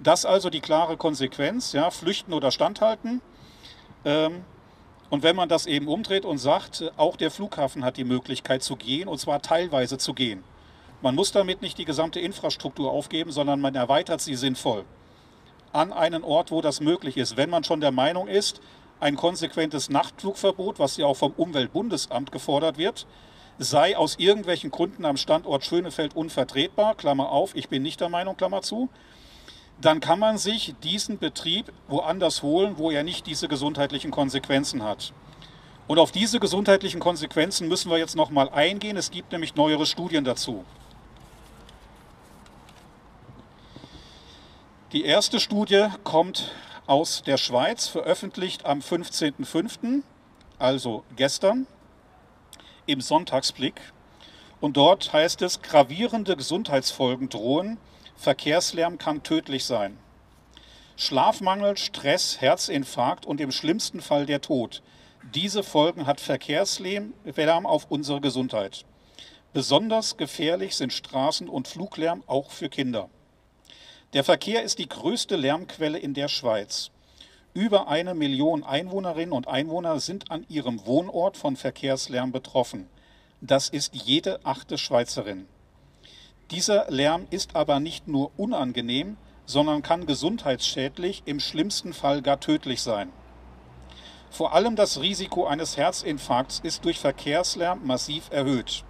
Das 0.02 0.24
also 0.24 0.48
die 0.48 0.60
klare 0.60 0.96
Konsequenz, 0.96 1.72
ja, 1.72 1.90
flüchten 1.90 2.32
oder 2.32 2.50
standhalten. 2.50 3.20
Ähm, 4.04 4.44
und 5.10 5.22
wenn 5.22 5.36
man 5.36 5.48
das 5.48 5.66
eben 5.66 5.88
umdreht 5.88 6.24
und 6.24 6.38
sagt, 6.38 6.90
auch 6.96 7.16
der 7.16 7.30
Flughafen 7.30 7.84
hat 7.84 7.96
die 7.96 8.04
Möglichkeit 8.04 8.62
zu 8.62 8.76
gehen, 8.76 9.08
und 9.08 9.18
zwar 9.18 9.42
teilweise 9.42 9.98
zu 9.98 10.14
gehen. 10.14 10.42
Man 11.02 11.14
muss 11.14 11.32
damit 11.32 11.62
nicht 11.62 11.78
die 11.78 11.84
gesamte 11.84 12.20
Infrastruktur 12.20 12.90
aufgeben, 12.90 13.32
sondern 13.32 13.60
man 13.60 13.74
erweitert 13.74 14.20
sie 14.20 14.36
sinnvoll 14.36 14.84
an 15.72 15.92
einen 15.92 16.24
Ort, 16.24 16.50
wo 16.50 16.60
das 16.60 16.80
möglich 16.80 17.16
ist. 17.16 17.36
Wenn 17.36 17.50
man 17.50 17.64
schon 17.64 17.80
der 17.80 17.92
Meinung 17.92 18.28
ist, 18.28 18.60
ein 18.98 19.16
konsequentes 19.16 19.88
Nachtflugverbot, 19.88 20.78
was 20.78 20.96
ja 20.96 21.06
auch 21.06 21.16
vom 21.16 21.32
Umweltbundesamt 21.36 22.32
gefordert 22.32 22.76
wird, 22.76 23.06
sei 23.58 23.96
aus 23.96 24.16
irgendwelchen 24.18 24.70
Gründen 24.70 25.04
am 25.04 25.16
Standort 25.16 25.64
Schönefeld 25.64 26.16
unvertretbar, 26.16 26.94
Klammer 26.96 27.30
auf, 27.30 27.54
ich 27.54 27.68
bin 27.68 27.82
nicht 27.82 28.00
der 28.00 28.08
Meinung, 28.08 28.36
Klammer 28.36 28.62
zu, 28.62 28.88
dann 29.80 30.00
kann 30.00 30.18
man 30.18 30.36
sich 30.38 30.74
diesen 30.82 31.18
Betrieb 31.18 31.72
woanders 31.88 32.42
holen, 32.42 32.76
wo 32.76 32.90
er 32.90 33.02
nicht 33.02 33.26
diese 33.26 33.48
gesundheitlichen 33.48 34.10
Konsequenzen 34.10 34.82
hat. 34.82 35.12
Und 35.86 35.98
auf 35.98 36.12
diese 36.12 36.38
gesundheitlichen 36.38 37.00
Konsequenzen 37.00 37.66
müssen 37.66 37.90
wir 37.90 37.98
jetzt 37.98 38.14
noch 38.14 38.30
mal 38.30 38.48
eingehen. 38.50 38.96
Es 38.96 39.10
gibt 39.10 39.32
nämlich 39.32 39.54
neuere 39.56 39.86
Studien 39.86 40.24
dazu. 40.24 40.64
Die 44.92 45.04
erste 45.04 45.40
Studie 45.40 45.86
kommt 46.04 46.52
aus 46.86 47.22
der 47.22 47.38
Schweiz, 47.38 47.86
veröffentlicht 47.86 48.66
am 48.66 48.80
15.05., 48.80 50.02
also 50.58 51.04
gestern, 51.16 51.66
im 52.86 53.00
Sonntagsblick. 53.00 53.80
Und 54.60 54.76
dort 54.76 55.12
heißt 55.12 55.42
es, 55.42 55.62
gravierende 55.62 56.36
Gesundheitsfolgen 56.36 57.28
drohen, 57.28 57.78
Verkehrslärm 58.20 58.98
kann 58.98 59.22
tödlich 59.22 59.64
sein. 59.64 59.96
Schlafmangel, 60.98 61.78
Stress, 61.78 62.38
Herzinfarkt 62.38 63.24
und 63.24 63.40
im 63.40 63.50
schlimmsten 63.50 64.02
Fall 64.02 64.26
der 64.26 64.42
Tod. 64.42 64.82
Diese 65.34 65.62
Folgen 65.62 66.04
hat 66.04 66.20
Verkehrslärm 66.20 67.14
auf 67.64 67.86
unsere 67.88 68.20
Gesundheit. 68.20 68.84
Besonders 69.54 70.18
gefährlich 70.18 70.76
sind 70.76 70.92
Straßen- 70.92 71.48
und 71.48 71.66
Fluglärm 71.66 72.22
auch 72.26 72.50
für 72.50 72.68
Kinder. 72.68 73.08
Der 74.12 74.22
Verkehr 74.22 74.64
ist 74.64 74.80
die 74.80 74.88
größte 74.90 75.36
Lärmquelle 75.36 75.98
in 75.98 76.12
der 76.12 76.28
Schweiz. 76.28 76.90
Über 77.54 77.88
eine 77.88 78.14
Million 78.14 78.64
Einwohnerinnen 78.64 79.32
und 79.32 79.48
Einwohner 79.48 79.98
sind 79.98 80.30
an 80.30 80.44
ihrem 80.50 80.84
Wohnort 80.84 81.38
von 81.38 81.56
Verkehrslärm 81.56 82.32
betroffen. 82.32 82.86
Das 83.40 83.70
ist 83.70 83.94
jede 83.94 84.44
achte 84.44 84.76
Schweizerin. 84.76 85.46
Dieser 86.50 86.90
Lärm 86.90 87.28
ist 87.30 87.54
aber 87.54 87.78
nicht 87.78 88.08
nur 88.08 88.32
unangenehm, 88.36 89.16
sondern 89.46 89.82
kann 89.82 90.06
gesundheitsschädlich, 90.06 91.22
im 91.24 91.38
schlimmsten 91.38 91.92
Fall 91.92 92.22
gar 92.22 92.40
tödlich 92.40 92.82
sein. 92.82 93.12
Vor 94.30 94.52
allem 94.52 94.74
das 94.74 95.00
Risiko 95.00 95.46
eines 95.46 95.76
Herzinfarkts 95.76 96.60
ist 96.60 96.84
durch 96.84 96.98
Verkehrslärm 96.98 97.86
massiv 97.86 98.30
erhöht, 98.30 98.84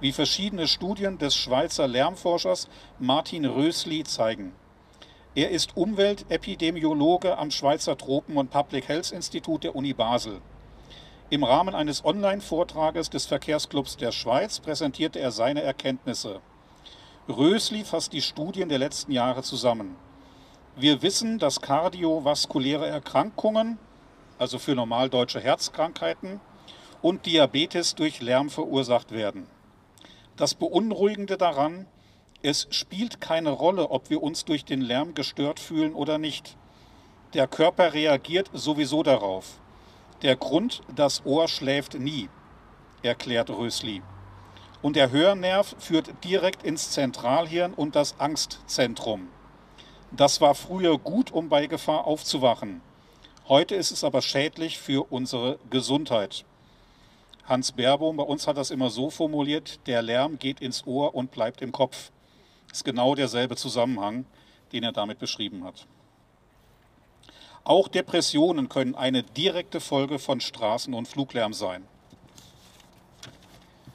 wie 0.00 0.12
verschiedene 0.12 0.66
Studien 0.66 1.18
des 1.18 1.34
Schweizer 1.34 1.86
Lärmforschers 1.86 2.68
Martin 2.98 3.44
Rösli 3.44 4.04
zeigen. 4.04 4.52
Er 5.34 5.50
ist 5.50 5.76
Umweltepidemiologe 5.76 7.36
am 7.36 7.50
Schweizer 7.50 7.96
Tropen- 7.96 8.36
und 8.36 8.50
Public 8.50 8.88
Health 8.88 9.12
Institut 9.12 9.64
der 9.64 9.76
Uni 9.76 9.92
Basel. 9.92 10.40
Im 11.28 11.44
Rahmen 11.44 11.74
eines 11.74 12.04
Online-Vortrages 12.04 13.08
des 13.08 13.24
Verkehrsclubs 13.24 13.96
der 13.96 14.12
Schweiz 14.12 14.60
präsentierte 14.60 15.18
er 15.18 15.30
seine 15.30 15.62
Erkenntnisse. 15.62 16.40
Rösli 17.28 17.84
fasst 17.84 18.12
die 18.12 18.20
Studien 18.20 18.68
der 18.68 18.78
letzten 18.78 19.12
Jahre 19.12 19.44
zusammen. 19.44 19.94
Wir 20.74 21.02
wissen, 21.02 21.38
dass 21.38 21.60
kardiovaskuläre 21.60 22.88
Erkrankungen, 22.88 23.78
also 24.38 24.58
für 24.58 24.74
normaldeutsche 24.74 25.38
Herzkrankheiten, 25.38 26.40
und 27.00 27.26
Diabetes 27.26 27.94
durch 27.94 28.20
Lärm 28.20 28.50
verursacht 28.50 29.12
werden. 29.12 29.46
Das 30.36 30.54
Beunruhigende 30.54 31.36
daran, 31.36 31.86
es 32.42 32.66
spielt 32.70 33.20
keine 33.20 33.50
Rolle, 33.50 33.90
ob 33.90 34.10
wir 34.10 34.20
uns 34.20 34.44
durch 34.44 34.64
den 34.64 34.80
Lärm 34.80 35.14
gestört 35.14 35.60
fühlen 35.60 35.94
oder 35.94 36.18
nicht. 36.18 36.56
Der 37.34 37.46
Körper 37.46 37.94
reagiert 37.94 38.50
sowieso 38.52 39.04
darauf. 39.04 39.60
Der 40.22 40.34
Grund, 40.34 40.82
das 40.94 41.24
Ohr 41.24 41.46
schläft 41.46 41.94
nie, 41.94 42.28
erklärt 43.02 43.50
Rösli. 43.50 44.02
Und 44.82 44.96
der 44.96 45.10
Hörnerv 45.10 45.74
führt 45.78 46.24
direkt 46.24 46.64
ins 46.64 46.90
Zentralhirn 46.90 47.72
und 47.72 47.96
das 47.96 48.18
Angstzentrum. 48.18 49.28
Das 50.10 50.40
war 50.40 50.54
früher 50.54 50.98
gut, 50.98 51.30
um 51.30 51.48
bei 51.48 51.66
Gefahr 51.66 52.06
aufzuwachen. 52.06 52.82
Heute 53.48 53.74
ist 53.74 53.92
es 53.92 54.04
aber 54.04 54.20
schädlich 54.20 54.78
für 54.78 55.10
unsere 55.10 55.58
Gesundheit. 55.70 56.44
Hans 57.44 57.72
Baerbohm 57.72 58.16
bei 58.16 58.24
uns 58.24 58.46
hat 58.46 58.56
das 58.56 58.70
immer 58.70 58.90
so 58.90 59.08
formuliert, 59.08 59.86
der 59.86 60.02
Lärm 60.02 60.38
geht 60.38 60.60
ins 60.60 60.86
Ohr 60.86 61.14
und 61.14 61.30
bleibt 61.30 61.62
im 61.62 61.72
Kopf 61.72 62.10
ist 62.72 62.84
genau 62.84 63.14
derselbe 63.14 63.54
Zusammenhang, 63.54 64.24
den 64.72 64.82
er 64.82 64.92
damit 64.92 65.18
beschrieben 65.18 65.64
hat. 65.64 65.86
Auch 67.64 67.86
Depressionen 67.86 68.68
können 68.68 68.94
eine 68.96 69.22
direkte 69.22 69.78
Folge 69.78 70.18
von 70.18 70.40
Straßen- 70.40 70.94
und 70.94 71.06
Fluglärm 71.06 71.52
sein. 71.52 71.86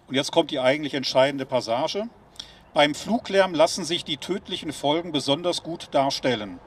Und 0.07 0.15
jetzt 0.15 0.31
kommt 0.31 0.51
die 0.51 0.59
eigentlich 0.59 0.93
entscheidende 0.93 1.45
Passage. 1.45 2.07
Beim 2.73 2.95
Fluglärm 2.95 3.53
lassen 3.53 3.83
sich 3.83 4.05
die 4.05 4.17
tödlichen 4.17 4.71
Folgen 4.71 5.11
besonders 5.11 5.63
gut 5.63 5.89
darstellen. 5.91 6.59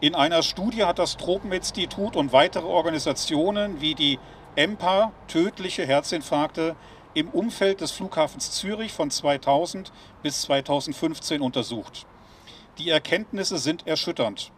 In 0.00 0.14
einer 0.14 0.42
Studie 0.42 0.84
hat 0.84 0.98
das 0.98 1.16
Tropeninstitut 1.16 2.14
und 2.14 2.32
weitere 2.32 2.66
Organisationen 2.66 3.80
wie 3.80 3.94
die 3.94 4.18
EMPA 4.54 5.12
tödliche 5.28 5.86
Herzinfarkte 5.86 6.76
im 7.14 7.28
Umfeld 7.30 7.80
des 7.80 7.90
Flughafens 7.90 8.52
Zürich 8.52 8.92
von 8.92 9.10
2000 9.10 9.92
bis 10.22 10.42
2015 10.42 11.40
untersucht. 11.40 12.06
Die 12.78 12.90
Erkenntnisse 12.90 13.58
sind 13.58 13.86
erschütternd. 13.86 14.52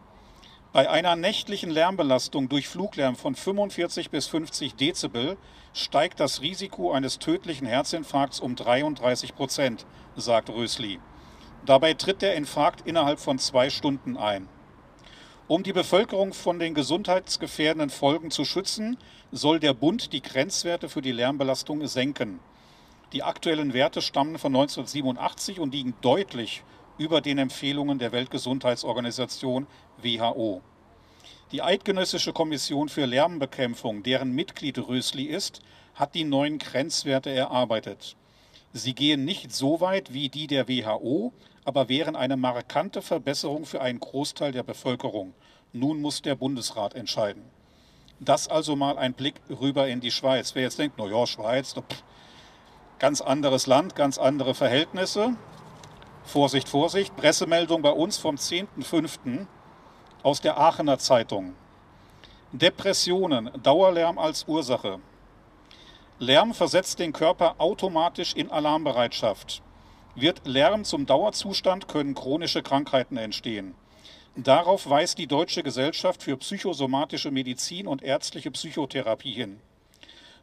Bei 0.76 0.90
einer 0.90 1.16
nächtlichen 1.16 1.70
Lärmbelastung 1.70 2.50
durch 2.50 2.68
Fluglärm 2.68 3.16
von 3.16 3.34
45 3.34 4.10
bis 4.10 4.26
50 4.26 4.74
Dezibel 4.74 5.38
steigt 5.72 6.20
das 6.20 6.42
Risiko 6.42 6.92
eines 6.92 7.18
tödlichen 7.18 7.66
Herzinfarkts 7.66 8.40
um 8.40 8.56
33 8.56 9.34
Prozent, 9.34 9.86
sagt 10.16 10.50
Rösli. 10.50 11.00
Dabei 11.64 11.94
tritt 11.94 12.20
der 12.20 12.34
Infarkt 12.34 12.86
innerhalb 12.86 13.20
von 13.20 13.38
zwei 13.38 13.70
Stunden 13.70 14.18
ein. 14.18 14.50
Um 15.48 15.62
die 15.62 15.72
Bevölkerung 15.72 16.34
von 16.34 16.58
den 16.58 16.74
gesundheitsgefährdenden 16.74 17.88
Folgen 17.88 18.30
zu 18.30 18.44
schützen, 18.44 18.98
soll 19.32 19.60
der 19.60 19.72
Bund 19.72 20.12
die 20.12 20.20
Grenzwerte 20.20 20.90
für 20.90 21.00
die 21.00 21.12
Lärmbelastung 21.12 21.86
senken. 21.86 22.38
Die 23.14 23.22
aktuellen 23.22 23.72
Werte 23.72 24.02
stammen 24.02 24.36
von 24.36 24.54
1987 24.54 25.58
und 25.58 25.72
liegen 25.72 25.94
deutlich 26.02 26.64
über 26.98 27.20
den 27.20 27.38
Empfehlungen 27.38 27.98
der 27.98 28.12
Weltgesundheitsorganisation 28.12 29.66
WHO. 30.02 30.62
Die 31.52 31.62
Eidgenössische 31.62 32.32
Kommission 32.32 32.88
für 32.88 33.06
Lärmbekämpfung, 33.06 34.02
deren 34.02 34.32
Mitglied 34.32 34.78
Rösli 34.78 35.24
ist, 35.24 35.60
hat 35.94 36.14
die 36.14 36.24
neuen 36.24 36.58
Grenzwerte 36.58 37.30
erarbeitet. 37.30 38.16
Sie 38.72 38.94
gehen 38.94 39.24
nicht 39.24 39.52
so 39.52 39.80
weit 39.80 40.12
wie 40.12 40.28
die 40.28 40.46
der 40.46 40.68
WHO, 40.68 41.32
aber 41.64 41.88
wären 41.88 42.16
eine 42.16 42.36
markante 42.36 43.00
Verbesserung 43.00 43.64
für 43.64 43.80
einen 43.80 44.00
Großteil 44.00 44.52
der 44.52 44.62
Bevölkerung. 44.62 45.34
Nun 45.72 46.00
muss 46.00 46.22
der 46.22 46.34
Bundesrat 46.34 46.94
entscheiden. 46.94 47.42
Das 48.20 48.48
also 48.48 48.76
mal 48.76 48.98
ein 48.98 49.14
Blick 49.14 49.34
rüber 49.48 49.88
in 49.88 50.00
die 50.00 50.10
Schweiz. 50.10 50.54
Wer 50.54 50.62
jetzt 50.62 50.78
denkt, 50.78 50.98
naja, 50.98 51.26
Schweiz, 51.26 51.74
pff, 51.74 52.02
ganz 52.98 53.20
anderes 53.20 53.66
Land, 53.66 53.94
ganz 53.94 54.18
andere 54.18 54.54
Verhältnisse. 54.54 55.36
Vorsicht, 56.26 56.68
Vorsicht, 56.68 57.14
Pressemeldung 57.16 57.82
bei 57.82 57.92
uns 57.92 58.18
vom 58.18 58.34
10.05. 58.34 59.46
aus 60.24 60.40
der 60.40 60.58
Aachener 60.58 60.98
Zeitung. 60.98 61.54
Depressionen, 62.50 63.48
Dauerlärm 63.62 64.18
als 64.18 64.44
Ursache. 64.48 64.98
Lärm 66.18 66.52
versetzt 66.52 66.98
den 66.98 67.12
Körper 67.12 67.54
automatisch 67.58 68.34
in 68.34 68.50
Alarmbereitschaft. 68.50 69.62
Wird 70.16 70.44
Lärm 70.48 70.82
zum 70.82 71.06
Dauerzustand, 71.06 71.86
können 71.86 72.16
chronische 72.16 72.62
Krankheiten 72.64 73.18
entstehen. 73.18 73.76
Darauf 74.34 74.90
weist 74.90 75.18
die 75.18 75.28
Deutsche 75.28 75.62
Gesellschaft 75.62 76.24
für 76.24 76.36
psychosomatische 76.36 77.30
Medizin 77.30 77.86
und 77.86 78.02
ärztliche 78.02 78.50
Psychotherapie 78.50 79.32
hin. 79.32 79.60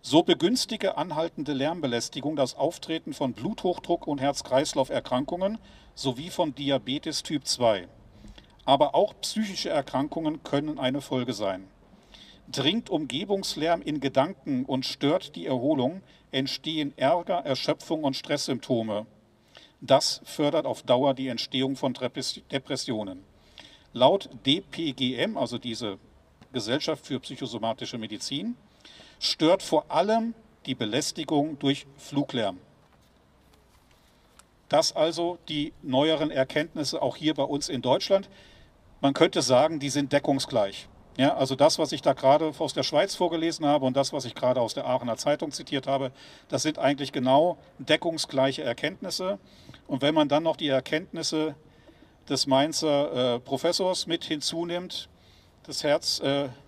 So 0.05 0.21
begünstige 0.21 0.97
anhaltende 0.97 1.53
Lärmbelästigung 1.53 2.35
das 2.35 2.57
Auftreten 2.57 3.13
von 3.13 3.31
Bluthochdruck 3.31 4.05
und 4.05 4.19
Herz-Kreislauf-Erkrankungen 4.19 5.59
sowie 5.95 6.29
von 6.29 6.53
Diabetes 6.53 7.23
Typ 7.23 7.47
2. 7.47 7.87
Aber 8.65 8.95
auch 8.95 9.13
psychische 9.21 9.69
Erkrankungen 9.69 10.43
können 10.43 10.77
eine 10.77 10.99
Folge 10.99 11.31
sein. 11.31 11.69
Dringt 12.51 12.89
Umgebungslärm 12.89 13.81
in 13.81 14.01
Gedanken 14.01 14.65
und 14.65 14.85
stört 14.85 15.37
die 15.37 15.45
Erholung, 15.45 16.01
entstehen 16.31 16.91
Ärger, 16.97 17.37
Erschöpfung 17.45 18.03
und 18.03 18.17
Stresssymptome. 18.17 19.05
Das 19.79 20.19
fördert 20.25 20.65
auf 20.65 20.83
Dauer 20.83 21.13
die 21.13 21.29
Entstehung 21.29 21.77
von 21.77 21.93
Depressionen. 22.51 23.23
Laut 23.93 24.29
DPGM, 24.45 25.37
also 25.37 25.57
diese 25.57 25.97
Gesellschaft 26.51 27.07
für 27.07 27.21
psychosomatische 27.21 27.97
Medizin, 27.97 28.57
stört 29.19 29.63
vor 29.63 29.85
allem 29.89 30.33
die 30.65 30.75
Belästigung 30.75 31.59
durch 31.59 31.85
Fluglärm. 31.97 32.57
Das 34.69 34.95
also 34.95 35.37
die 35.49 35.73
neueren 35.81 36.31
Erkenntnisse 36.31 37.01
auch 37.01 37.15
hier 37.15 37.33
bei 37.33 37.43
uns 37.43 37.69
in 37.69 37.81
Deutschland. 37.81 38.29
Man 39.01 39.13
könnte 39.13 39.41
sagen, 39.41 39.79
die 39.79 39.89
sind 39.89 40.11
deckungsgleich. 40.13 40.87
Ja, 41.15 41.35
also 41.35 41.55
das, 41.55 41.77
was 41.77 41.91
ich 41.91 42.01
da 42.01 42.13
gerade 42.13 42.51
aus 42.57 42.73
der 42.73 42.81
Schweiz 42.81 43.13
vorgelesen 43.13 43.67
habe 43.67 43.85
und 43.85 43.95
das, 43.95 44.13
was 44.13 44.25
ich 44.25 44.33
gerade 44.33 44.59
aus 44.61 44.73
der 44.73 44.87
Aachener 44.87 45.15
Zeitung 45.15 45.51
zitiert 45.51 45.85
habe, 45.85 46.11
das 46.47 46.63
sind 46.63 46.79
eigentlich 46.79 47.11
genau 47.11 47.57
deckungsgleiche 47.77 48.63
Erkenntnisse. 48.63 49.37
Und 49.85 50.01
wenn 50.01 50.15
man 50.15 50.27
dann 50.27 50.41
noch 50.41 50.55
die 50.55 50.69
Erkenntnisse 50.69 51.53
des 52.27 52.47
Mainzer 52.47 53.35
äh, 53.35 53.39
Professors 53.39 54.07
mit 54.07 54.23
hinzunimmt, 54.23 55.07
des 55.67 55.83
Herzspezialisten, 55.83 56.49
äh, 56.49 56.62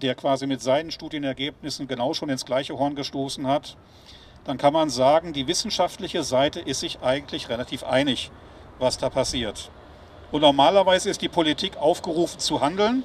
der 0.00 0.14
quasi 0.14 0.46
mit 0.46 0.62
seinen 0.62 0.90
Studienergebnissen 0.90 1.86
genau 1.86 2.14
schon 2.14 2.30
ins 2.30 2.46
gleiche 2.46 2.78
Horn 2.78 2.94
gestoßen 2.94 3.46
hat, 3.46 3.76
dann 4.44 4.58
kann 4.58 4.72
man 4.72 4.90
sagen, 4.90 5.32
die 5.32 5.46
wissenschaftliche 5.46 6.24
Seite 6.24 6.60
ist 6.60 6.80
sich 6.80 7.00
eigentlich 7.00 7.48
relativ 7.48 7.84
einig, 7.84 8.30
was 8.78 8.98
da 8.98 9.10
passiert. 9.10 9.70
Und 10.32 10.40
normalerweise 10.40 11.10
ist 11.10 11.20
die 11.20 11.28
Politik 11.28 11.76
aufgerufen 11.76 12.40
zu 12.40 12.60
handeln, 12.62 13.04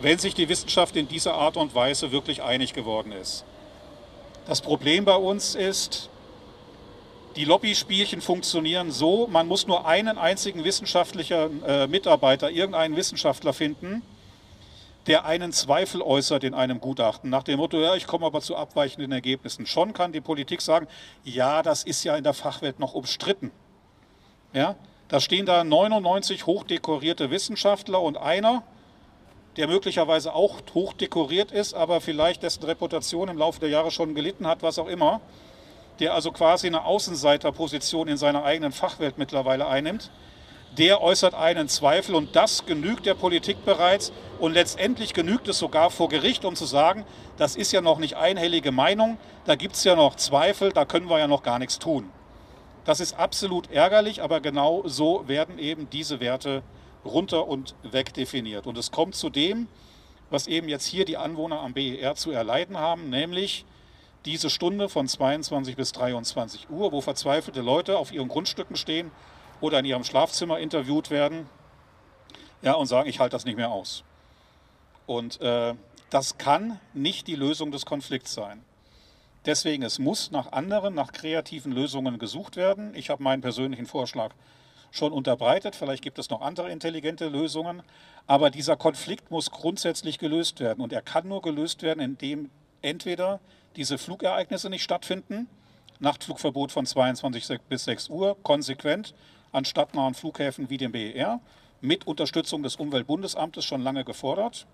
wenn 0.00 0.18
sich 0.18 0.34
die 0.34 0.48
Wissenschaft 0.48 0.96
in 0.96 1.06
dieser 1.06 1.34
Art 1.34 1.56
und 1.56 1.74
Weise 1.74 2.10
wirklich 2.10 2.42
einig 2.42 2.74
geworden 2.74 3.12
ist. 3.12 3.44
Das 4.46 4.60
Problem 4.60 5.04
bei 5.04 5.16
uns 5.16 5.54
ist, 5.54 6.10
die 7.36 7.44
Lobbyspielchen 7.44 8.20
funktionieren 8.20 8.90
so, 8.90 9.28
man 9.28 9.46
muss 9.46 9.66
nur 9.66 9.86
einen 9.86 10.18
einzigen 10.18 10.64
wissenschaftlichen 10.64 11.62
äh, 11.64 11.86
Mitarbeiter, 11.86 12.50
irgendeinen 12.50 12.96
Wissenschaftler 12.96 13.52
finden, 13.52 14.02
der 15.06 15.24
einen 15.24 15.52
Zweifel 15.52 16.02
äußert 16.02 16.42
in 16.42 16.54
einem 16.54 16.80
Gutachten, 16.80 17.30
nach 17.30 17.44
dem 17.44 17.58
Motto, 17.58 17.80
ja, 17.80 17.94
ich 17.94 18.06
komme 18.06 18.26
aber 18.26 18.40
zu 18.40 18.56
abweichenden 18.56 19.12
Ergebnissen. 19.12 19.66
Schon 19.66 19.92
kann 19.92 20.12
die 20.12 20.20
Politik 20.20 20.60
sagen, 20.60 20.88
ja, 21.24 21.62
das 21.62 21.84
ist 21.84 22.02
ja 22.04 22.16
in 22.16 22.24
der 22.24 22.34
Fachwelt 22.34 22.80
noch 22.80 22.94
umstritten. 22.94 23.52
Ja? 24.52 24.74
Da 25.08 25.20
stehen 25.20 25.46
da 25.46 25.62
99 25.62 26.46
hochdekorierte 26.46 27.30
Wissenschaftler 27.30 28.02
und 28.02 28.16
einer, 28.16 28.64
der 29.56 29.68
möglicherweise 29.68 30.34
auch 30.34 30.60
hochdekoriert 30.74 31.52
ist, 31.52 31.74
aber 31.74 32.00
vielleicht 32.00 32.42
dessen 32.42 32.64
Reputation 32.64 33.28
im 33.28 33.38
Laufe 33.38 33.60
der 33.60 33.68
Jahre 33.68 33.90
schon 33.90 34.14
gelitten 34.14 34.46
hat, 34.46 34.62
was 34.62 34.78
auch 34.78 34.88
immer, 34.88 35.20
der 36.00 36.14
also 36.14 36.32
quasi 36.32 36.66
eine 36.66 36.84
Außenseiterposition 36.84 38.08
in 38.08 38.16
seiner 38.16 38.44
eigenen 38.44 38.72
Fachwelt 38.72 39.18
mittlerweile 39.18 39.66
einnimmt, 39.66 40.10
der 40.78 41.00
äußert 41.00 41.34
einen 41.34 41.68
Zweifel 41.68 42.14
und 42.14 42.36
das 42.36 42.66
genügt 42.66 43.06
der 43.06 43.14
Politik 43.14 43.64
bereits 43.64 44.12
und 44.38 44.52
letztendlich 44.52 45.14
genügt 45.14 45.48
es 45.48 45.58
sogar 45.58 45.90
vor 45.90 46.08
Gericht, 46.08 46.44
um 46.44 46.54
zu 46.54 46.66
sagen, 46.66 47.04
das 47.38 47.56
ist 47.56 47.72
ja 47.72 47.80
noch 47.80 47.98
nicht 47.98 48.16
einhellige 48.16 48.72
Meinung, 48.72 49.18
da 49.46 49.54
gibt 49.54 49.76
es 49.76 49.84
ja 49.84 49.96
noch 49.96 50.16
Zweifel, 50.16 50.72
da 50.72 50.84
können 50.84 51.08
wir 51.08 51.18
ja 51.18 51.28
noch 51.28 51.42
gar 51.42 51.58
nichts 51.58 51.78
tun. 51.78 52.10
Das 52.84 53.00
ist 53.00 53.18
absolut 53.18 53.70
ärgerlich, 53.70 54.22
aber 54.22 54.40
genau 54.40 54.82
so 54.86 55.26
werden 55.26 55.58
eben 55.58 55.88
diese 55.90 56.20
Werte 56.20 56.62
runter 57.04 57.48
und 57.48 57.74
weg 57.82 58.14
definiert. 58.14 58.66
Und 58.66 58.78
es 58.78 58.90
kommt 58.90 59.14
zu 59.14 59.30
dem, 59.30 59.66
was 60.30 60.46
eben 60.46 60.68
jetzt 60.68 60.86
hier 60.86 61.04
die 61.04 61.16
Anwohner 61.16 61.60
am 61.60 61.72
BER 61.72 62.14
zu 62.14 62.30
erleiden 62.30 62.78
haben, 62.78 63.10
nämlich 63.10 63.64
diese 64.24 64.50
Stunde 64.50 64.88
von 64.88 65.08
22 65.08 65.76
bis 65.76 65.92
23 65.92 66.68
Uhr, 66.68 66.92
wo 66.92 67.00
verzweifelte 67.00 67.60
Leute 67.60 67.96
auf 67.98 68.12
ihren 68.12 68.28
Grundstücken 68.28 68.76
stehen 68.76 69.10
oder 69.60 69.78
in 69.78 69.84
ihrem 69.84 70.04
Schlafzimmer 70.04 70.58
interviewt 70.58 71.10
werden 71.10 71.48
ja, 72.62 72.74
und 72.74 72.86
sagen, 72.86 73.08
ich 73.08 73.20
halte 73.20 73.36
das 73.36 73.44
nicht 73.44 73.56
mehr 73.56 73.70
aus. 73.70 74.04
Und 75.06 75.40
äh, 75.40 75.74
das 76.10 76.38
kann 76.38 76.80
nicht 76.94 77.26
die 77.26 77.36
Lösung 77.36 77.70
des 77.70 77.86
Konflikts 77.86 78.34
sein. 78.34 78.62
Deswegen, 79.44 79.84
es 79.84 79.98
muss 79.98 80.32
nach 80.32 80.52
anderen, 80.52 80.94
nach 80.94 81.12
kreativen 81.12 81.70
Lösungen 81.70 82.18
gesucht 82.18 82.56
werden. 82.56 82.92
Ich 82.94 83.10
habe 83.10 83.22
meinen 83.22 83.42
persönlichen 83.42 83.86
Vorschlag 83.86 84.32
schon 84.90 85.12
unterbreitet. 85.12 85.76
Vielleicht 85.76 86.02
gibt 86.02 86.18
es 86.18 86.30
noch 86.30 86.40
andere 86.40 86.70
intelligente 86.70 87.28
Lösungen. 87.28 87.82
Aber 88.26 88.50
dieser 88.50 88.76
Konflikt 88.76 89.30
muss 89.30 89.52
grundsätzlich 89.52 90.18
gelöst 90.18 90.58
werden. 90.58 90.80
Und 90.80 90.92
er 90.92 91.02
kann 91.02 91.28
nur 91.28 91.42
gelöst 91.42 91.82
werden, 91.82 92.00
indem 92.00 92.50
entweder 92.82 93.38
diese 93.76 93.98
Flugereignisse 93.98 94.68
nicht 94.68 94.82
stattfinden, 94.82 95.48
Nachtflugverbot 96.00 96.72
von 96.72 96.84
22 96.84 97.60
bis 97.68 97.84
6 97.84 98.08
Uhr, 98.08 98.36
konsequent 98.42 99.14
an 99.56 99.64
stadtnahen 99.64 100.14
Flughäfen 100.14 100.68
wie 100.68 100.76
dem 100.76 100.92
BER, 100.92 101.40
mit 101.80 102.06
Unterstützung 102.06 102.62
des 102.62 102.76
Umweltbundesamtes 102.76 103.64
schon 103.64 103.82
lange 103.82 104.04
gefordert. 104.04 104.66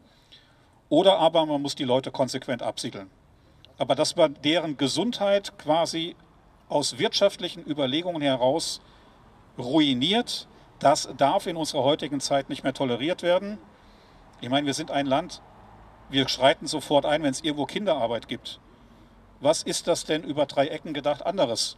Oder 0.88 1.18
aber 1.18 1.46
man 1.46 1.62
muss 1.62 1.76
die 1.76 1.84
Leute 1.84 2.10
konsequent 2.10 2.62
absiedeln. 2.62 3.08
Aber 3.78 3.94
dass 3.94 4.16
man 4.16 4.36
deren 4.42 4.76
Gesundheit 4.76 5.56
quasi 5.56 6.16
aus 6.68 6.98
wirtschaftlichen 6.98 7.64
Überlegungen 7.64 8.22
heraus 8.22 8.80
ruiniert, 9.56 10.48
das 10.80 11.08
darf 11.16 11.46
in 11.46 11.56
unserer 11.56 11.84
heutigen 11.84 12.20
Zeit 12.20 12.48
nicht 12.48 12.64
mehr 12.64 12.74
toleriert 12.74 13.22
werden. 13.22 13.58
Ich 14.40 14.48
meine, 14.48 14.66
wir 14.66 14.74
sind 14.74 14.90
ein 14.90 15.06
Land, 15.06 15.42
wir 16.10 16.28
schreiten 16.28 16.66
sofort 16.66 17.06
ein, 17.06 17.22
wenn 17.22 17.30
es 17.30 17.42
irgendwo 17.42 17.66
Kinderarbeit 17.66 18.26
gibt. 18.26 18.58
Was 19.40 19.62
ist 19.62 19.86
das 19.86 20.04
denn 20.04 20.24
über 20.24 20.46
drei 20.46 20.66
Ecken 20.66 20.92
gedacht 20.92 21.24
anderes? 21.24 21.76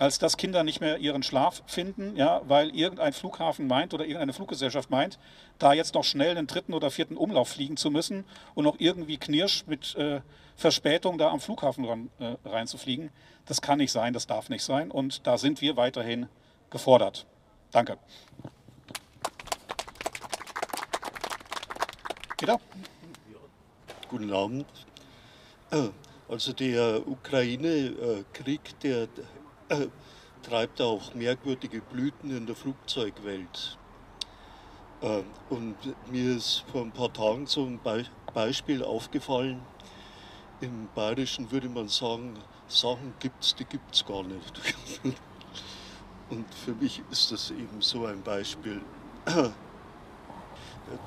Als 0.00 0.18
dass 0.18 0.38
Kinder 0.38 0.64
nicht 0.64 0.80
mehr 0.80 0.96
ihren 0.96 1.22
Schlaf 1.22 1.62
finden, 1.66 2.16
ja, 2.16 2.40
weil 2.48 2.74
irgendein 2.74 3.12
Flughafen 3.12 3.66
meint 3.66 3.92
oder 3.92 4.04
irgendeine 4.04 4.32
Fluggesellschaft 4.32 4.88
meint, 4.88 5.18
da 5.58 5.74
jetzt 5.74 5.94
noch 5.94 6.04
schnell 6.04 6.34
den 6.34 6.46
dritten 6.46 6.72
oder 6.72 6.90
vierten 6.90 7.18
Umlauf 7.18 7.50
fliegen 7.50 7.76
zu 7.76 7.90
müssen 7.90 8.24
und 8.54 8.64
noch 8.64 8.76
irgendwie 8.78 9.18
knirsch 9.18 9.66
mit 9.66 9.94
äh, 9.96 10.22
Verspätung 10.56 11.18
da 11.18 11.28
am 11.30 11.38
Flughafen 11.38 11.84
ran, 11.84 12.10
äh, 12.18 12.36
reinzufliegen. 12.48 13.10
Das 13.44 13.60
kann 13.60 13.76
nicht 13.76 13.92
sein, 13.92 14.14
das 14.14 14.26
darf 14.26 14.48
nicht 14.48 14.64
sein 14.64 14.90
und 14.90 15.26
da 15.26 15.36
sind 15.36 15.60
wir 15.60 15.76
weiterhin 15.76 16.28
gefordert. 16.70 17.26
Danke. 17.70 17.98
Peter? 22.38 22.58
Guten 24.08 24.32
Abend. 24.32 24.64
Äh, 25.70 25.88
also 26.26 26.54
der 26.54 27.06
Ukraine-Krieg, 27.06 28.80
der 28.80 29.06
treibt 30.42 30.80
auch 30.80 31.14
merkwürdige 31.14 31.80
Blüten 31.80 32.36
in 32.36 32.46
der 32.46 32.56
Flugzeugwelt. 32.56 33.78
Äh, 35.02 35.22
und 35.48 35.76
mir 36.10 36.36
ist 36.36 36.64
vor 36.70 36.82
ein 36.82 36.92
paar 36.92 37.12
Tagen 37.12 37.46
so 37.46 37.64
ein 37.64 37.78
Be 37.82 38.04
Beispiel 38.32 38.84
aufgefallen. 38.84 39.60
Im 40.60 40.88
Bayerischen 40.94 41.50
würde 41.50 41.68
man 41.68 41.88
sagen, 41.88 42.34
Sachen 42.68 43.14
gibt 43.18 43.42
es, 43.42 43.54
die 43.56 43.64
gibt 43.64 43.94
es 43.94 44.06
gar 44.06 44.22
nicht. 44.22 44.60
Und 46.30 46.46
für 46.54 46.74
mich 46.74 47.02
ist 47.10 47.32
das 47.32 47.50
eben 47.50 47.80
so 47.80 48.06
ein 48.06 48.22
Beispiel. 48.22 48.80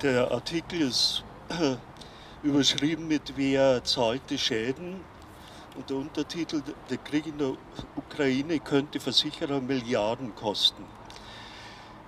Der 0.02 0.32
Artikel 0.32 0.82
ist 0.82 1.24
überschrieben 2.44 3.08
mit 3.08 3.38
Wer 3.38 3.84
zahlt 3.86 4.22
die 4.30 4.38
Schäden? 4.38 5.00
Und 5.76 5.90
der 5.90 5.98
Untertitel, 5.98 6.62
der 6.90 6.98
Krieg 6.98 7.26
in 7.26 7.38
der 7.38 7.54
Ukraine 7.96 8.60
könnte 8.60 9.00
Versicherer 9.00 9.60
Milliarden 9.60 10.36
kosten. 10.36 10.84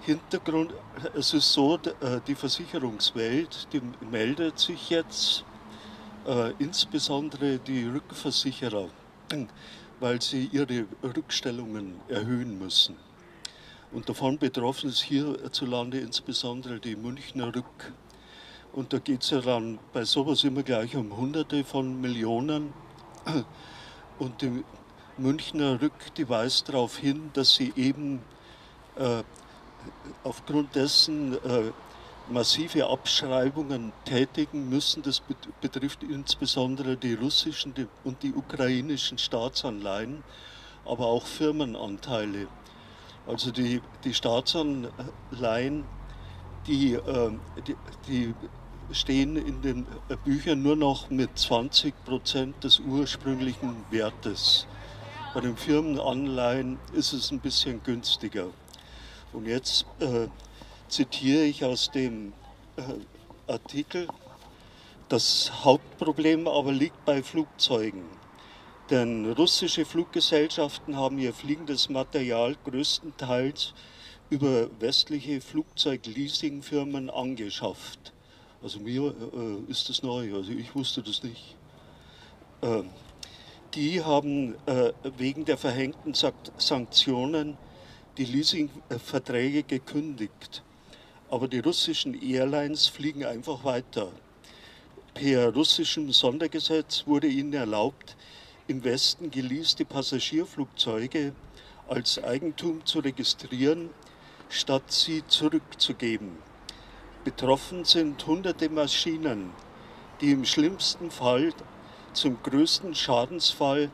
Hintergrund, 0.02 0.72
es 1.16 1.34
ist 1.34 1.52
so, 1.52 1.76
äh, 1.76 2.22
die 2.28 2.36
Versicherungswelt, 2.36 3.68
die 3.74 3.82
meldet 4.12 4.60
sich 4.60 4.92
jetzt, 4.92 5.44
äh, 6.28 6.52
insbesondere 6.60 7.58
die 7.58 7.86
Rückversicherer, 7.86 8.88
weil 10.00 10.22
sie 10.22 10.48
ihre 10.52 10.86
Rückstellungen 11.04 11.96
erhöhen 12.08 12.60
müssen. 12.60 12.96
Und 13.92 14.08
davon 14.10 14.38
betroffen 14.38 14.90
ist 14.90 15.02
hierzulande 15.02 16.00
insbesondere 16.00 16.80
die 16.80 16.96
Münchner 16.96 17.56
Rück. 17.56 17.94
Und 18.74 18.94
da 18.94 19.00
geht 19.00 19.24
es 19.24 19.30
ja 19.32 19.42
dann 19.42 19.80
bei 19.94 20.04
sowas 20.04 20.44
immer 20.44 20.62
gleich 20.62 20.96
um 20.96 21.16
Hunderte 21.18 21.64
von 21.64 22.00
Millionen. 22.02 22.74
Und 24.20 24.42
die 24.42 24.64
Münchner 25.18 25.82
Rück, 25.82 26.14
die 26.18 26.28
weist 26.28 26.70
darauf 26.70 26.98
hin, 26.98 27.32
dass 27.34 27.56
sie 27.56 27.74
eben 27.76 28.22
äh, 28.98 29.24
aufgrund 30.24 30.76
dessen 30.76 31.34
äh, 31.34 31.72
massive 32.30 32.88
Abschreibungen 32.88 33.94
tätigen 34.04 34.70
müssen. 34.70 35.04
Das 35.04 35.22
betrifft 35.62 36.04
insbesondere 36.04 36.98
die 36.98 37.14
russischen 37.14 37.74
und 38.04 38.24
die 38.24 38.34
ukrainischen 38.34 39.18
Staatsanleihen, 39.18 40.24
aber 40.86 41.06
auch 41.08 41.26
Firmenanteile. 41.26 42.48
Also 43.28 43.52
die, 43.52 43.82
die 44.04 44.14
Staatsanleihen, 44.14 45.86
die, 46.68 46.94
äh, 46.94 47.32
die, 47.68 47.76
die 48.08 48.34
stehen 48.92 49.36
in 49.36 49.62
den 49.62 49.86
Büchern 50.24 50.62
nur 50.62 50.76
noch 50.76 51.10
mit 51.10 51.38
20 51.38 51.94
Prozent 52.06 52.64
des 52.64 52.80
ursprünglichen 52.80 53.76
Wertes. 53.90 54.68
Bei 55.34 55.42
den 55.42 55.58
Firmenanleihen 55.58 56.80
ist 56.94 57.14
es 57.14 57.32
ein 57.32 57.40
bisschen 57.40 57.84
günstiger. 57.84 58.48
Und 59.34 59.48
jetzt 59.48 59.86
äh, 60.00 60.28
zitiere 60.88 61.44
ich 61.44 61.66
aus 61.66 61.92
dem 61.92 62.34
äh, 62.78 62.82
Artikel, 63.52 64.08
das 65.10 65.52
Hauptproblem 65.64 66.48
aber 66.48 66.72
liegt 66.72 67.04
bei 67.06 67.22
Flugzeugen. 67.22 68.06
Denn 68.90 69.32
russische 69.34 69.86
Fluggesellschaften 69.86 70.96
haben 70.96 71.20
ihr 71.20 71.34
fliegendes 71.34 71.90
Material 71.90 72.56
größtenteils 72.64 73.74
über 74.30 74.70
westliche 74.80 75.42
Flugzeugleasingfirmen 75.42 77.10
angeschafft. 77.10 78.15
Also 78.66 78.80
mir 78.80 79.14
äh, 79.14 79.72
ist 79.72 79.90
das 79.90 80.02
neu, 80.02 80.34
also 80.34 80.52
ich 80.52 80.74
wusste 80.74 81.04
das 81.04 81.22
nicht. 81.22 81.56
Äh, 82.62 82.82
die 83.76 84.04
haben 84.04 84.56
äh, 84.66 84.92
wegen 85.20 85.46
der 85.46 85.56
verhängten 85.56 86.16
Sanktionen 86.16 87.60
die 88.18 88.26
Leasingverträge 88.26 89.62
gekündigt. 89.62 90.64
Aber 91.30 91.48
die 91.48 91.60
russischen 91.60 92.20
Airlines 92.20 92.88
fliegen 92.88 93.24
einfach 93.24 93.64
weiter. 93.64 94.12
Per 95.14 95.54
russischem 95.54 96.12
Sondergesetz 96.12 97.06
wurde 97.06 97.28
ihnen 97.28 97.54
erlaubt, 97.54 98.18
im 98.68 98.84
Westen 98.84 99.30
geleaste 99.30 99.86
Passagierflugzeuge 99.86 101.36
als 101.88 102.18
Eigentum 102.24 102.84
zu 102.84 102.98
registrieren, 102.98 103.92
statt 104.50 104.92
sie 104.92 105.24
zurückzugeben. 105.28 106.55
Betroffen 107.26 107.86
sind 107.86 108.28
hunderte 108.28 108.70
Maschinen, 108.70 109.50
die 110.22 110.32
im 110.32 110.46
schlimmsten 110.46 111.10
Fall 111.10 111.54
zum 112.14 112.38
größten 112.44 112.94
Schadensfall 112.94 113.90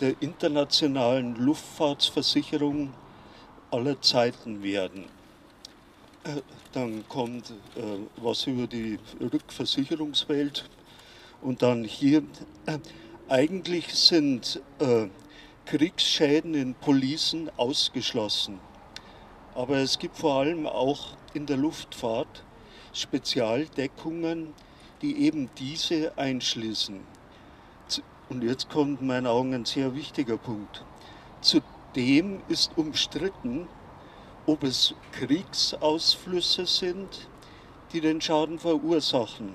der 0.00 0.20
internationalen 0.20 1.34
Luftfahrtsversicherung 1.36 2.92
aller 3.70 4.02
Zeiten 4.02 4.62
werden. 4.62 5.06
Äh, 6.24 6.42
dann 6.72 7.08
kommt 7.08 7.52
äh, 7.74 7.80
was 8.18 8.46
über 8.46 8.66
die 8.66 8.98
Rückversicherungswelt 9.18 10.68
und 11.40 11.62
dann 11.62 11.84
hier, 11.84 12.22
äh, 12.66 12.78
eigentlich 13.30 13.94
sind 13.94 14.60
Kriegsschäden 15.64 16.52
in 16.52 16.74
Policen 16.74 17.50
ausgeschlossen. 17.56 18.60
Aber 19.54 19.78
es 19.78 19.98
gibt 19.98 20.18
vor 20.18 20.40
allem 20.40 20.66
auch 20.66 21.16
in 21.32 21.46
der 21.46 21.56
Luftfahrt 21.56 22.44
Spezialdeckungen, 22.94 24.54
die 25.02 25.26
eben 25.26 25.50
diese 25.58 26.16
einschließen. 26.16 27.00
Und 28.30 28.42
jetzt 28.42 28.70
kommt 28.70 29.02
in 29.02 29.08
meinen 29.08 29.26
Augen 29.26 29.52
ein 29.52 29.64
sehr 29.66 29.94
wichtiger 29.94 30.38
Punkt. 30.38 30.82
Zudem 31.42 32.40
ist 32.48 32.70
umstritten, 32.76 33.68
ob 34.46 34.62
es 34.62 34.94
Kriegsausflüsse 35.12 36.66
sind, 36.66 37.28
die 37.92 38.00
den 38.00 38.20
Schaden 38.20 38.58
verursachen. 38.58 39.54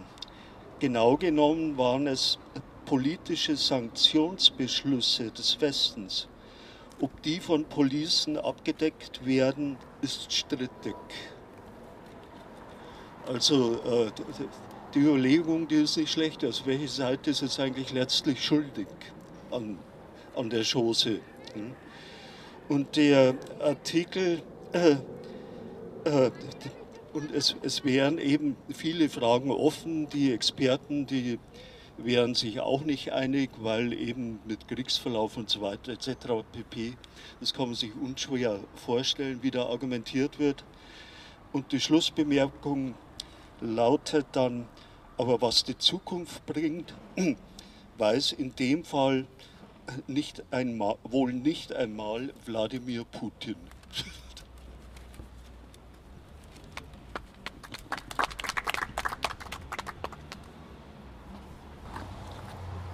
Genau 0.79 1.17
genommen 1.17 1.77
waren 1.77 2.07
es 2.07 2.37
politische 2.85 3.55
Sanktionsbeschlüsse 3.55 5.31
des 5.31 5.59
Westens. 5.61 6.27
Ob 7.01 7.21
die 7.23 7.39
von 7.39 7.65
Policen 7.65 8.37
abgedeckt 8.37 9.25
werden, 9.25 9.77
ist 10.01 10.31
strittig. 10.31 10.95
Also 13.29 13.75
äh, 13.75 14.11
die 14.95 14.99
Überlegung, 15.01 15.67
die 15.67 15.83
ist 15.83 15.97
nicht 15.97 16.11
schlecht. 16.11 16.43
Also 16.43 16.65
welche 16.65 16.87
Seite 16.87 17.29
ist 17.29 17.41
jetzt 17.41 17.59
eigentlich 17.59 17.93
letztlich 17.93 18.43
schuldig 18.43 18.87
an, 19.51 19.77
an 20.35 20.49
der 20.49 20.63
Chose? 20.63 21.19
Hm? 21.53 21.75
Und 22.69 22.95
der 22.95 23.35
Artikel, 23.59 24.41
äh, 24.73 24.95
äh, 26.05 26.31
und 27.13 27.31
es, 27.31 27.55
es 27.61 27.85
wären 27.85 28.17
eben 28.17 28.57
viele 28.69 29.09
Fragen 29.09 29.51
offen. 29.51 30.09
Die 30.09 30.33
Experten, 30.33 31.05
die 31.05 31.37
wären 31.97 32.33
sich 32.33 32.61
auch 32.61 32.81
nicht 32.81 33.13
einig, 33.13 33.51
weil 33.59 33.93
eben 33.93 34.39
mit 34.47 34.67
Kriegsverlauf 34.67 35.37
und 35.37 35.51
so 35.51 35.61
weiter 35.61 35.91
etc. 35.91 36.43
pp. 36.51 36.93
Das 37.39 37.53
kann 37.53 37.67
man 37.67 37.75
sich 37.75 37.91
unschwer 37.95 38.59
vorstellen, 38.73 39.37
wie 39.43 39.51
da 39.51 39.67
argumentiert 39.67 40.39
wird. 40.39 40.63
Und 41.51 41.71
die 41.71 41.79
Schlussbemerkung 41.79 42.95
lautet 43.61 44.27
dann, 44.31 44.67
aber 45.17 45.41
was 45.41 45.63
die 45.63 45.77
Zukunft 45.77 46.45
bringt, 46.45 46.93
weiß 47.97 48.33
in 48.33 48.55
dem 48.55 48.83
Fall 48.83 49.25
nicht 50.07 50.43
einmal, 50.51 50.95
wohl 51.03 51.33
nicht 51.33 51.73
einmal 51.73 52.33
Wladimir 52.45 53.03
Putin. 53.05 53.55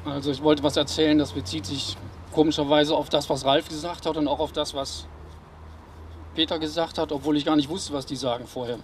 Also 0.05 0.29
ich 0.29 0.43
wollte 0.43 0.61
was 0.61 0.77
erzählen, 0.77 1.17
das 1.17 1.33
bezieht 1.33 1.65
sich 1.65 1.97
komischerweise 2.31 2.95
auf 2.95 3.09
das, 3.09 3.27
was 3.27 3.43
Ralf 3.43 3.69
gesagt 3.69 4.05
hat 4.05 4.17
und 4.17 4.27
auch 4.27 4.39
auf 4.39 4.51
das, 4.51 4.75
was 4.75 5.07
Peter 6.35 6.59
gesagt 6.59 6.99
hat, 6.99 7.11
obwohl 7.11 7.37
ich 7.37 7.43
gar 7.43 7.55
nicht 7.55 7.69
wusste, 7.69 7.91
was 7.91 8.05
die 8.05 8.15
sagen 8.15 8.45
vorher. 8.45 8.77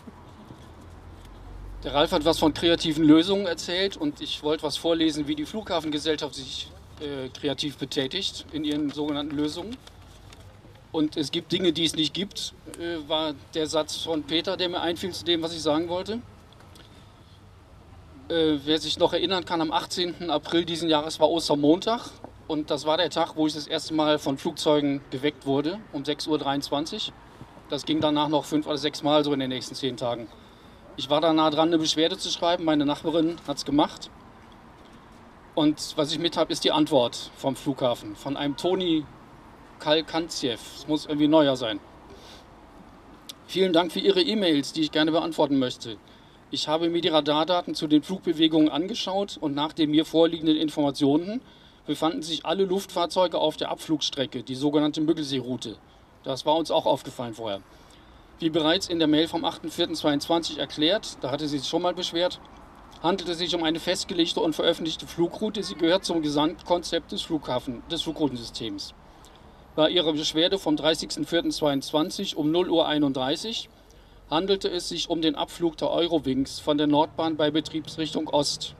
Der 1.84 1.96
Ralf 1.96 2.12
hat 2.12 2.26
was 2.26 2.38
von 2.38 2.54
kreativen 2.54 3.04
Lösungen 3.04 3.48
erzählt 3.48 3.98
und 3.98 4.22
ich 4.22 4.44
wollte 4.44 4.62
was 4.62 4.78
vorlesen, 4.78 5.28
wie 5.28 5.34
die 5.36 5.48
Flughafengesellschaft 5.48 6.36
sich 6.36 6.67
äh, 7.00 7.30
kreativ 7.30 7.78
betätigt 7.78 8.46
in 8.52 8.63
ihren 8.63 8.91
sogenannten 8.91 9.36
Lösungen. 9.36 9.76
Und 10.91 11.17
es 11.17 11.32
gibt 11.32 11.52
Dinge, 11.52 11.74
die 11.74 11.86
es 11.86 11.96
nicht 11.96 12.13
gibt, 12.13 12.54
äh, 12.80 13.10
war 13.10 13.34
der 13.56 13.65
Satz 13.65 13.96
von 13.96 14.22
Peter, 14.24 14.58
der 14.58 14.70
mir 14.70 14.82
einfiel 14.82 15.12
zu 15.12 15.26
dem, 15.26 15.41
was 15.41 15.56
ich 15.56 15.62
sagen 15.63 15.89
wollte. 15.89 16.22
Äh, 18.30 18.60
wer 18.63 18.78
sich 18.78 19.00
noch 19.00 19.13
erinnern 19.13 19.44
kann, 19.46 19.60
am 19.60 19.72
18. 19.72 20.30
April 20.30 20.65
diesen 20.65 20.88
Jahres 20.88 21.20
war 21.20 21.32
Ostermontag 21.32 22.12
und 22.48 22.70
das 22.70 22.86
war 22.86 22.98
der 22.98 23.10
Tag, 23.10 23.36
wo 23.36 23.48
ich 23.48 23.56
das 23.56 23.65
erste 23.65 23.96
Mal 23.96 24.20
von 24.20 24.38
Flugzeugen 24.38 25.02
geweckt 25.10 25.48
wurde, 25.48 25.80
um 25.94 26.04
6.23 26.04 27.08
Uhr. 27.08 27.13
Das 27.70 27.86
ging 27.86 28.02
danach 28.02 28.28
noch 28.28 28.46
fünf 28.46 28.67
oder 28.67 28.78
sechs 28.78 29.02
Mal 29.02 29.24
so 29.24 29.34
in 29.34 29.39
den 29.39 29.50
nächsten 29.50 29.74
zehn 29.74 29.98
Tagen. 29.98 30.28
Ich 30.97 31.10
war 31.10 31.21
da 31.21 31.32
nah 31.32 31.49
dran, 31.49 31.69
eine 31.69 31.77
Beschwerde 31.77 32.17
zu 32.17 32.30
schreiben. 32.30 32.65
Meine 32.65 32.86
Nachbarin 32.86 33.38
hat 33.47 33.58
es 33.58 33.65
gemacht. 33.65 34.10
Und 35.56 35.93
was 35.95 36.12
ich 36.12 36.19
mit 36.19 36.36
habe, 36.36 36.51
ist 36.51 36.63
die 36.63 36.71
Antwort 36.71 37.32
vom 37.38 37.56
Flughafen, 37.56 38.15
von 38.15 38.36
einem 38.36 38.58
Toni 38.58 39.06
Kalkantjew. 39.80 40.54
Es 40.54 40.88
muss 40.88 41.06
irgendwie 41.06 41.27
neuer 41.27 41.56
sein. 41.56 41.80
Vielen 43.47 43.73
Dank 43.73 43.91
für 43.91 43.99
Ihre 43.99 44.21
E-Mails, 44.21 44.73
die 44.73 44.82
ich 44.82 44.91
gerne 44.91 45.12
beantworten 45.12 45.60
möchte. 45.60 45.97
Ich 46.51 46.67
habe 46.67 46.89
mir 46.89 47.01
die 47.01 47.08
Radardaten 47.08 47.73
zu 47.73 47.88
den 47.88 48.04
Flugbewegungen 48.04 48.69
angeschaut 48.69 49.38
und 49.39 49.56
nach 49.56 49.71
den 49.71 49.91
mir 49.91 50.06
vorliegenden 50.06 50.58
Informationen 50.58 51.41
befanden 51.86 52.21
sich 52.21 52.45
alle 52.45 52.65
Luftfahrzeuge 52.65 53.38
auf 53.38 53.56
der 53.56 53.71
Abflugstrecke, 53.71 54.43
die 54.43 54.56
sogenannte 54.56 55.01
Müggelsee-Route. 55.01 55.77
Das 56.23 56.45
war 56.45 56.58
uns 56.58 56.69
auch 56.69 56.86
aufgefallen 56.86 57.34
vorher. 57.34 57.62
Wie 58.41 58.49
bereits 58.49 58.88
in 58.88 58.97
der 58.97 59.08
Mail 59.08 59.27
vom 59.27 59.45
8.4.22 59.45 60.58
erklärt, 60.58 61.19
da 61.21 61.30
hatte 61.30 61.47
sie 61.47 61.60
sich 61.60 61.69
schon 61.69 61.84
mal 61.84 61.93
beschwert, 61.93 62.39
handelt 63.04 63.30
es 63.30 63.38
sich 63.38 63.54
um 63.54 63.62
eine 63.62 63.80
festgelegte 63.80 64.39
und 64.39 64.56
veröffentlichte 64.56 65.06
Flugroute. 65.06 65.62
Sie 65.62 65.75
gehört 65.75 66.06
zum 66.06 66.23
Gesamtkonzept 66.23 67.12
des, 67.12 67.21
Flughafen, 67.21 67.84
des 67.91 68.01
Flughafensystems. 68.01 68.95
Bei 69.75 69.91
ihrer 69.91 70.13
Beschwerde 70.13 70.58
vom 70.58 70.75
30.04.22 70.75 72.34
um 72.34 72.51
0.31 72.51 73.67
Uhr 73.67 73.71
handelte 74.32 74.69
es 74.69 74.89
sich 74.89 75.08
um 75.08 75.21
den 75.21 75.36
Abflug 75.36 75.77
der 75.77 75.91
Eurowings 75.91 76.60
von 76.60 76.80
der 76.80 76.88
Nordbahn 76.88 77.38
bei 77.38 77.51
Betriebsrichtung 77.51 78.27
Ost. 78.27 78.73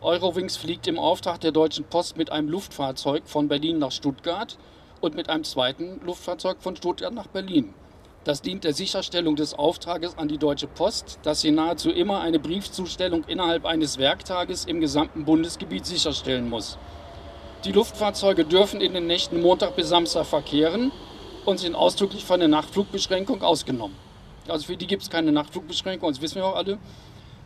Eurowings 0.00 0.56
fliegt 0.56 0.88
im 0.88 0.98
Auftrag 0.98 1.40
der 1.40 1.52
Deutschen 1.52 1.84
Post 1.84 2.16
mit 2.16 2.32
einem 2.32 2.48
Luftfahrzeug 2.48 3.22
von 3.28 3.46
Berlin 3.46 3.78
nach 3.78 3.92
Stuttgart 3.92 4.58
und 5.00 5.14
mit 5.14 5.30
einem 5.30 5.44
zweiten 5.44 6.00
Luftfahrzeug 6.04 6.56
von 6.60 6.74
Stuttgart 6.74 7.14
nach 7.14 7.28
Berlin. 7.28 7.72
Das 8.26 8.42
dient 8.42 8.64
der 8.64 8.74
Sicherstellung 8.74 9.36
des 9.36 9.54
Auftrages 9.54 10.18
an 10.18 10.26
die 10.26 10.36
Deutsche 10.36 10.66
Post, 10.66 11.20
dass 11.22 11.42
sie 11.42 11.52
nahezu 11.52 11.92
immer 11.92 12.22
eine 12.22 12.40
Briefzustellung 12.40 13.22
innerhalb 13.28 13.64
eines 13.64 13.98
Werktages 13.98 14.64
im 14.64 14.80
gesamten 14.80 15.24
Bundesgebiet 15.24 15.86
sicherstellen 15.86 16.50
muss. 16.50 16.76
Die 17.64 17.70
Luftfahrzeuge 17.70 18.44
dürfen 18.44 18.80
in 18.80 18.94
den 18.94 19.06
Nächten 19.06 19.40
Montag 19.40 19.76
bis 19.76 19.90
Samstag 19.90 20.26
verkehren 20.26 20.90
und 21.44 21.60
sind 21.60 21.76
ausdrücklich 21.76 22.24
von 22.24 22.40
der 22.40 22.48
Nachtflugbeschränkung 22.48 23.42
ausgenommen. 23.42 23.94
Also 24.48 24.66
für 24.66 24.76
die 24.76 24.88
gibt 24.88 25.02
es 25.02 25.10
keine 25.10 25.30
Nachtflugbeschränkung, 25.30 26.10
das 26.10 26.20
wissen 26.20 26.34
wir 26.36 26.46
auch 26.46 26.56
alle. 26.56 26.78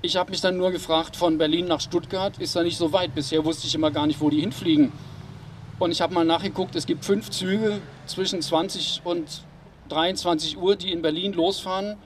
Ich 0.01 0.17
habe 0.17 0.31
mich 0.31 0.41
dann 0.41 0.57
nur 0.57 0.71
gefragt, 0.71 1.15
von 1.15 1.37
Berlin 1.37 1.67
nach 1.67 1.83
Stuttgart 1.83 2.39
ist 2.39 2.57
da 2.57 2.63
nicht 2.63 2.79
so 2.79 2.91
weit. 2.95 3.15
Bisher 3.15 3.45
wusste 3.45 3.67
ich 3.67 3.75
immer 3.75 3.91
gar 3.91 4.07
nicht, 4.07 4.23
wo 4.23 4.31
die 4.31 4.41
hinfliegen. 4.41 4.93
Und 5.79 5.91
ich 5.91 6.01
habe 6.01 6.15
mal 6.15 6.25
nachgeguckt, 6.25 6.75
es 6.75 6.87
gibt 6.87 7.05
fünf 7.05 7.29
Züge 7.29 7.83
zwischen 8.07 8.41
20 8.41 9.03
und 9.05 9.43
23 9.91 10.59
Uhr, 10.59 10.77
die 10.77 10.93
in 10.93 11.03
Berlin 11.03 11.33
losfahren 11.33 11.97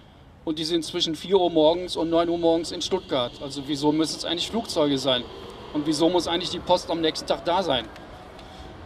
und 0.45 0.59
die 0.59 0.65
sind 0.65 0.85
zwischen 0.85 1.15
4 1.15 1.39
Uhr 1.39 1.51
morgens 1.51 1.97
und 1.97 2.11
9 2.11 2.29
Uhr 2.29 2.39
morgens 2.39 2.73
in 2.73 2.83
Stuttgart. 2.83 3.33
Also 3.43 3.63
wieso 3.67 3.93
müssen 3.93 4.17
es 4.17 4.25
eigentlich 4.25 4.51
Flugzeuge 4.51 4.99
sein? 4.99 5.23
Und 5.73 5.87
wieso 5.87 6.09
muss 6.09 6.29
eigentlich 6.29 6.51
die 6.51 6.61
Post 6.61 6.91
am 6.91 7.01
nächsten 7.01 7.27
Tag 7.27 7.45
da 7.45 7.63
sein? 7.63 7.87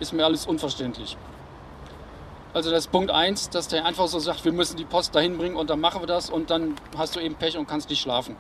Ist 0.01 0.13
mir 0.13 0.25
alles 0.25 0.47
unverständlich. 0.47 1.17
Also 2.55 2.71
das 2.71 2.87
ist 2.87 2.93
Punkt 2.93 3.11
1, 3.11 3.51
dass 3.51 3.69
der 3.69 3.85
einfach 3.85 4.09
so 4.09 4.19
sagt, 4.19 4.45
wir 4.45 4.53
müssen 4.53 4.77
die 4.77 4.85
Post 4.85 5.15
dahin 5.15 5.37
bringen 5.37 5.57
und 5.57 5.69
dann 5.69 5.81
machen 5.81 6.01
wir 6.01 6.07
das 6.07 6.31
und 6.31 6.51
dann 6.51 6.77
hast 6.97 7.15
du 7.15 7.21
eben 7.21 7.35
Pech 7.35 7.59
und 7.59 7.69
kannst 7.69 7.91
nicht 7.91 8.01
schlafen. 8.01 8.37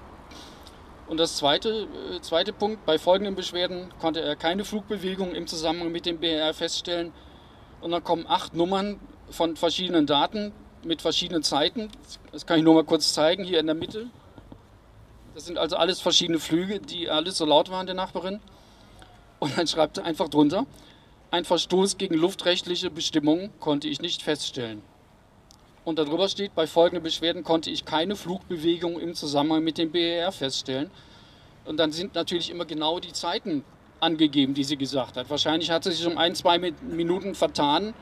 Und 1.08 1.18
das 1.18 1.36
zweite, 1.36 1.88
äh, 2.14 2.20
zweite 2.20 2.52
Punkt, 2.52 2.84
bei 2.84 2.98
folgenden 2.98 3.34
Beschwerden 3.34 3.92
konnte 4.00 4.20
er 4.20 4.36
keine 4.36 4.64
Flugbewegung 4.64 5.34
im 5.34 5.46
Zusammenhang 5.46 5.90
mit 5.90 6.06
dem 6.06 6.18
BR 6.18 6.52
feststellen. 6.52 7.12
Und 7.80 7.90
dann 7.92 8.04
kommen 8.04 8.26
acht 8.28 8.54
Nummern 8.54 9.00
von 9.30 9.56
verschiedenen 9.56 10.06
Daten 10.06 10.52
mit 10.84 11.02
verschiedenen 11.02 11.42
Zeiten. 11.42 11.90
Das 12.32 12.46
kann 12.46 12.58
ich 12.58 12.64
nur 12.64 12.74
mal 12.74 12.84
kurz 12.84 13.12
zeigen, 13.12 13.44
hier 13.44 13.60
in 13.60 13.66
der 13.66 13.74
Mitte. 13.74 14.08
Das 15.34 15.46
sind 15.46 15.58
also 15.58 15.76
alles 15.76 16.00
verschiedene 16.00 16.38
Flüge, 16.38 16.80
die 16.80 17.08
alles 17.08 17.38
so 17.38 17.44
laut 17.44 17.70
waren, 17.70 17.86
der 17.86 17.94
Nachbarin. 17.94 18.40
Und 19.38 19.56
dann 19.56 19.66
schreibt 19.66 19.98
er 19.98 20.04
einfach 20.04 20.28
drunter, 20.28 20.66
ein 21.30 21.44
Verstoß 21.44 21.98
gegen 21.98 22.14
luftrechtliche 22.14 22.90
Bestimmungen 22.90 23.50
konnte 23.60 23.86
ich 23.86 24.00
nicht 24.00 24.22
feststellen. 24.22 24.82
Und 25.84 25.98
darüber 25.98 26.28
steht, 26.28 26.54
bei 26.54 26.66
folgenden 26.66 27.02
Beschwerden 27.02 27.44
konnte 27.44 27.70
ich 27.70 27.84
keine 27.84 28.16
Flugbewegung 28.16 28.98
im 28.98 29.14
Zusammenhang 29.14 29.62
mit 29.62 29.78
dem 29.78 29.92
BER 29.92 30.32
feststellen. 30.32 30.90
Und 31.64 31.76
dann 31.78 31.92
sind 31.92 32.14
natürlich 32.14 32.50
immer 32.50 32.64
genau 32.64 32.98
die 32.98 33.12
Zeiten 33.12 33.64
angegeben, 34.00 34.54
die 34.54 34.64
sie 34.64 34.76
gesagt 34.76 35.16
hat. 35.16 35.30
Wahrscheinlich 35.30 35.70
hat 35.70 35.84
sie 35.84 35.92
sich 35.92 36.06
um 36.06 36.18
ein, 36.18 36.34
zwei 36.34 36.58
Minuten 36.58 37.34
vertan 37.34 37.94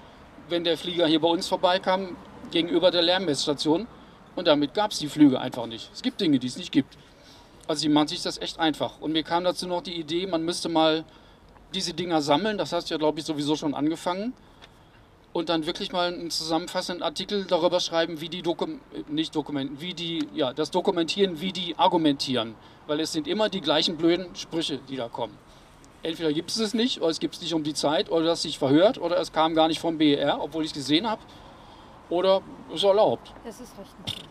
wenn 0.48 0.64
der 0.64 0.76
Flieger 0.76 1.06
hier 1.06 1.20
bei 1.20 1.28
uns 1.28 1.48
vorbeikam, 1.48 2.16
gegenüber 2.50 2.90
der 2.90 3.02
Lärmmessstation. 3.02 3.86
Und 4.34 4.46
damit 4.46 4.74
gab 4.74 4.92
es 4.92 4.98
die 4.98 5.08
Flüge 5.08 5.40
einfach 5.40 5.66
nicht. 5.66 5.90
Es 5.92 6.02
gibt 6.02 6.20
Dinge, 6.20 6.38
die 6.38 6.46
es 6.46 6.56
nicht 6.56 6.72
gibt. 6.72 6.96
Also 7.66 7.80
sie 7.80 7.88
machen 7.88 8.08
sich 8.08 8.22
das 8.22 8.38
echt 8.38 8.58
einfach. 8.58 9.00
Und 9.00 9.12
mir 9.12 9.22
kam 9.22 9.44
dazu 9.44 9.66
noch 9.66 9.82
die 9.82 9.98
Idee, 9.98 10.26
man 10.26 10.44
müsste 10.44 10.68
mal 10.68 11.04
diese 11.74 11.94
Dinger 11.94 12.22
sammeln. 12.22 12.58
Das 12.58 12.72
hast 12.72 12.90
du 12.90 12.94
ja, 12.94 12.98
glaube 12.98 13.18
ich, 13.18 13.24
sowieso 13.24 13.56
schon 13.56 13.74
angefangen. 13.74 14.34
Und 15.32 15.48
dann 15.48 15.66
wirklich 15.66 15.92
mal 15.92 16.12
einen 16.12 16.30
zusammenfassenden 16.30 17.02
Artikel 17.02 17.44
darüber 17.44 17.80
schreiben, 17.80 18.20
wie 18.20 18.28
die 18.28 18.42
Dokum 18.42 18.80
nicht 19.08 19.34
dokumentieren, 19.34 19.80
wie 19.80 19.92
die, 19.92 20.28
ja, 20.34 20.52
das 20.54 20.70
dokumentieren, 20.70 21.40
wie 21.40 21.52
die 21.52 21.76
argumentieren. 21.76 22.54
Weil 22.86 23.00
es 23.00 23.12
sind 23.12 23.26
immer 23.26 23.48
die 23.48 23.60
gleichen 23.60 23.96
blöden 23.96 24.34
Sprüche, 24.34 24.78
die 24.88 24.96
da 24.96 25.08
kommen 25.08 25.36
entweder 26.06 26.32
gibt 26.32 26.50
es 26.50 26.58
es 26.58 26.72
nicht, 26.72 27.00
oder 27.00 27.10
es 27.10 27.20
gibt 27.20 27.34
es 27.34 27.40
nicht 27.40 27.54
um 27.54 27.64
die 27.64 27.74
Zeit, 27.74 28.10
oder 28.10 28.32
es 28.32 28.42
sich 28.42 28.58
verhört, 28.58 28.98
oder 28.98 29.18
es 29.18 29.32
kam 29.32 29.54
gar 29.54 29.68
nicht 29.68 29.80
vom 29.80 29.98
BER, 29.98 30.40
obwohl 30.40 30.64
ich 30.64 30.70
es 30.70 30.74
gesehen 30.74 31.08
habe. 31.08 31.22
oder 32.08 32.40
ist 32.72 32.84
erlaubt. 32.84 33.32
Das 33.44 33.60
ist 33.60 33.72
richtig. 33.78 34.24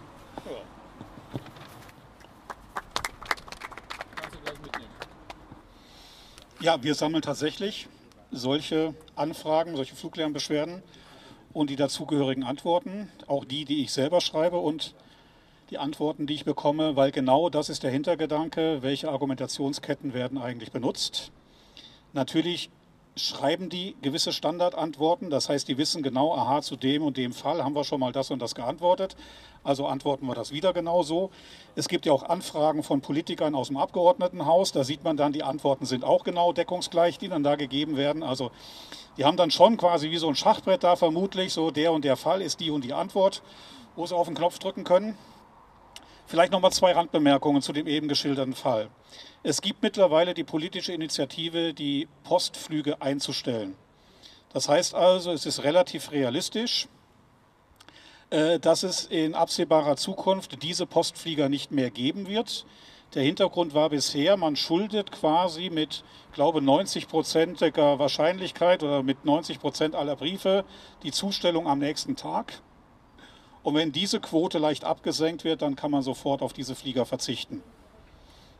Ja, 6.61 6.81
wir 6.81 6.95
sammeln 6.95 7.21
tatsächlich 7.21 7.87
solche 8.31 8.95
Anfragen, 9.15 9.75
solche 9.75 9.95
Fluglärmbeschwerden 9.95 10.81
und 11.53 11.69
die 11.69 11.75
dazugehörigen 11.75 12.43
Antworten, 12.43 13.11
auch 13.27 13.43
die, 13.43 13.65
die 13.65 13.83
ich 13.83 13.91
selber 13.91 14.21
schreibe 14.21 14.57
und 14.57 14.95
die 15.69 15.77
Antworten, 15.77 16.27
die 16.27 16.33
ich 16.33 16.45
bekomme, 16.45 16.95
weil 16.95 17.11
genau 17.11 17.49
das 17.49 17.69
ist 17.69 17.83
der 17.83 17.91
Hintergedanke, 17.91 18.81
welche 18.81 19.09
Argumentationsketten 19.09 20.13
werden 20.13 20.37
eigentlich 20.37 20.71
benutzt. 20.71 21.31
Natürlich 22.15 22.69
schreiben 23.17 23.69
die 23.69 23.93
gewisse 24.01 24.31
Standardantworten, 24.31 25.29
das 25.29 25.49
heißt, 25.49 25.67
die 25.67 25.77
wissen 25.77 26.01
genau, 26.01 26.33
aha, 26.33 26.61
zu 26.61 26.77
dem 26.77 27.03
und 27.03 27.17
dem 27.17 27.33
Fall 27.33 27.61
haben 27.61 27.75
wir 27.75 27.83
schon 27.83 27.99
mal 27.99 28.13
das 28.13 28.31
und 28.31 28.41
das 28.41 28.55
geantwortet, 28.55 29.17
also 29.65 29.85
antworten 29.85 30.25
wir 30.25 30.33
das 30.33 30.53
wieder 30.53 30.71
genauso. 30.71 31.29
Es 31.75 31.89
gibt 31.89 32.05
ja 32.05 32.13
auch 32.13 32.23
Anfragen 32.23 32.83
von 32.83 33.01
Politikern 33.01 33.53
aus 33.53 33.67
dem 33.67 33.75
Abgeordnetenhaus, 33.75 34.71
da 34.71 34.85
sieht 34.85 35.03
man 35.03 35.17
dann, 35.17 35.33
die 35.33 35.43
Antworten 35.43 35.85
sind 35.85 36.05
auch 36.05 36.23
genau 36.23 36.53
deckungsgleich, 36.53 37.17
die 37.17 37.27
dann 37.27 37.43
da 37.43 37.57
gegeben 37.57 37.97
werden. 37.97 38.23
Also 38.23 38.49
die 39.17 39.25
haben 39.25 39.35
dann 39.35 39.51
schon 39.51 39.75
quasi 39.75 40.09
wie 40.09 40.17
so 40.17 40.29
ein 40.29 40.35
Schachbrett 40.35 40.85
da 40.85 40.95
vermutlich, 40.95 41.51
so 41.51 41.69
der 41.69 41.91
und 41.91 42.05
der 42.05 42.15
Fall 42.15 42.41
ist 42.41 42.61
die 42.61 42.71
und 42.71 42.85
die 42.85 42.93
Antwort, 42.93 43.41
wo 43.97 44.05
sie 44.05 44.15
auf 44.15 44.27
den 44.27 44.35
Knopf 44.35 44.57
drücken 44.59 44.85
können. 44.85 45.17
Vielleicht 46.27 46.51
nochmal 46.51 46.71
zwei 46.71 46.93
Randbemerkungen 46.93 47.61
zu 47.61 47.71
dem 47.71 47.85
eben 47.87 48.07
geschilderten 48.07 48.55
Fall. 48.55 48.89
Es 49.43 49.61
gibt 49.61 49.83
mittlerweile 49.83 50.33
die 50.33 50.43
politische 50.43 50.91
Initiative, 50.91 51.73
die 51.73 52.07
Postflüge 52.23 53.01
einzustellen. 53.01 53.75
Das 54.51 54.67
heißt 54.67 54.95
also, 54.95 55.31
es 55.31 55.45
ist 55.45 55.63
relativ 55.63 56.11
realistisch, 56.11 56.87
äh, 58.31 58.57
dass 58.57 58.83
es 58.83 59.05
in 59.05 59.35
absehbarer 59.35 59.97
Zukunft 59.97 60.63
diese 60.63 60.87
Postflieger 60.87 61.47
nicht 61.47 61.71
mehr 61.71 61.91
geben 61.91 62.27
wird. 62.27 62.65
Der 63.13 63.21
Hintergrund 63.21 63.75
war 63.75 63.89
bisher, 63.89 64.35
man 64.35 64.55
schuldet 64.55 65.11
quasi 65.11 65.69
mit, 65.69 66.03
glaube 66.33 66.59
90-prozentiger 66.59 67.99
Wahrscheinlichkeit 67.99 68.81
oder 68.81 69.03
mit 69.03 69.25
90 69.25 69.59
Prozent 69.59 69.93
aller 69.93 70.15
Briefe 70.15 70.65
die 71.03 71.11
Zustellung 71.11 71.67
am 71.67 71.79
nächsten 71.79 72.15
Tag. 72.15 72.61
Und 73.65 73.73
wenn 73.73 73.91
diese 73.91 74.19
Quote 74.19 74.59
leicht 74.59 74.85
abgesenkt 74.85 75.43
wird, 75.43 75.63
dann 75.63 75.75
kann 75.75 75.89
man 75.89 76.03
sofort 76.03 76.43
auf 76.43 76.53
diese 76.53 76.75
Flieger 76.75 77.03
verzichten. 77.03 77.63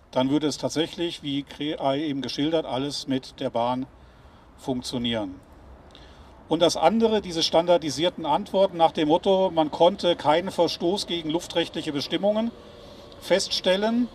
Dann 0.10 0.32
würde 0.32 0.48
es 0.48 0.58
tatsächlich, 0.58 1.22
wie 1.22 1.46
eben 1.60 2.24
geschildert, 2.24 2.66
alles 2.66 3.08
mit 3.08 3.40
der 3.40 3.52
Bahn 3.52 3.86
funktionieren. 4.58 5.36
Und 6.50 6.64
das 6.64 6.76
andere, 6.76 7.22
diese 7.22 7.44
standardisierten 7.44 8.26
Antworten 8.26 8.78
nach 8.78 8.94
dem 8.94 9.10
Motto, 9.10 9.52
man 9.54 9.70
konnte 9.70 10.16
keinen 10.16 10.50
Verstoß 10.50 11.06
gegen 11.06 11.30
luftrechtliche 11.30 11.94
Bestimmungen 11.94 12.50
feststellen. 13.22 14.08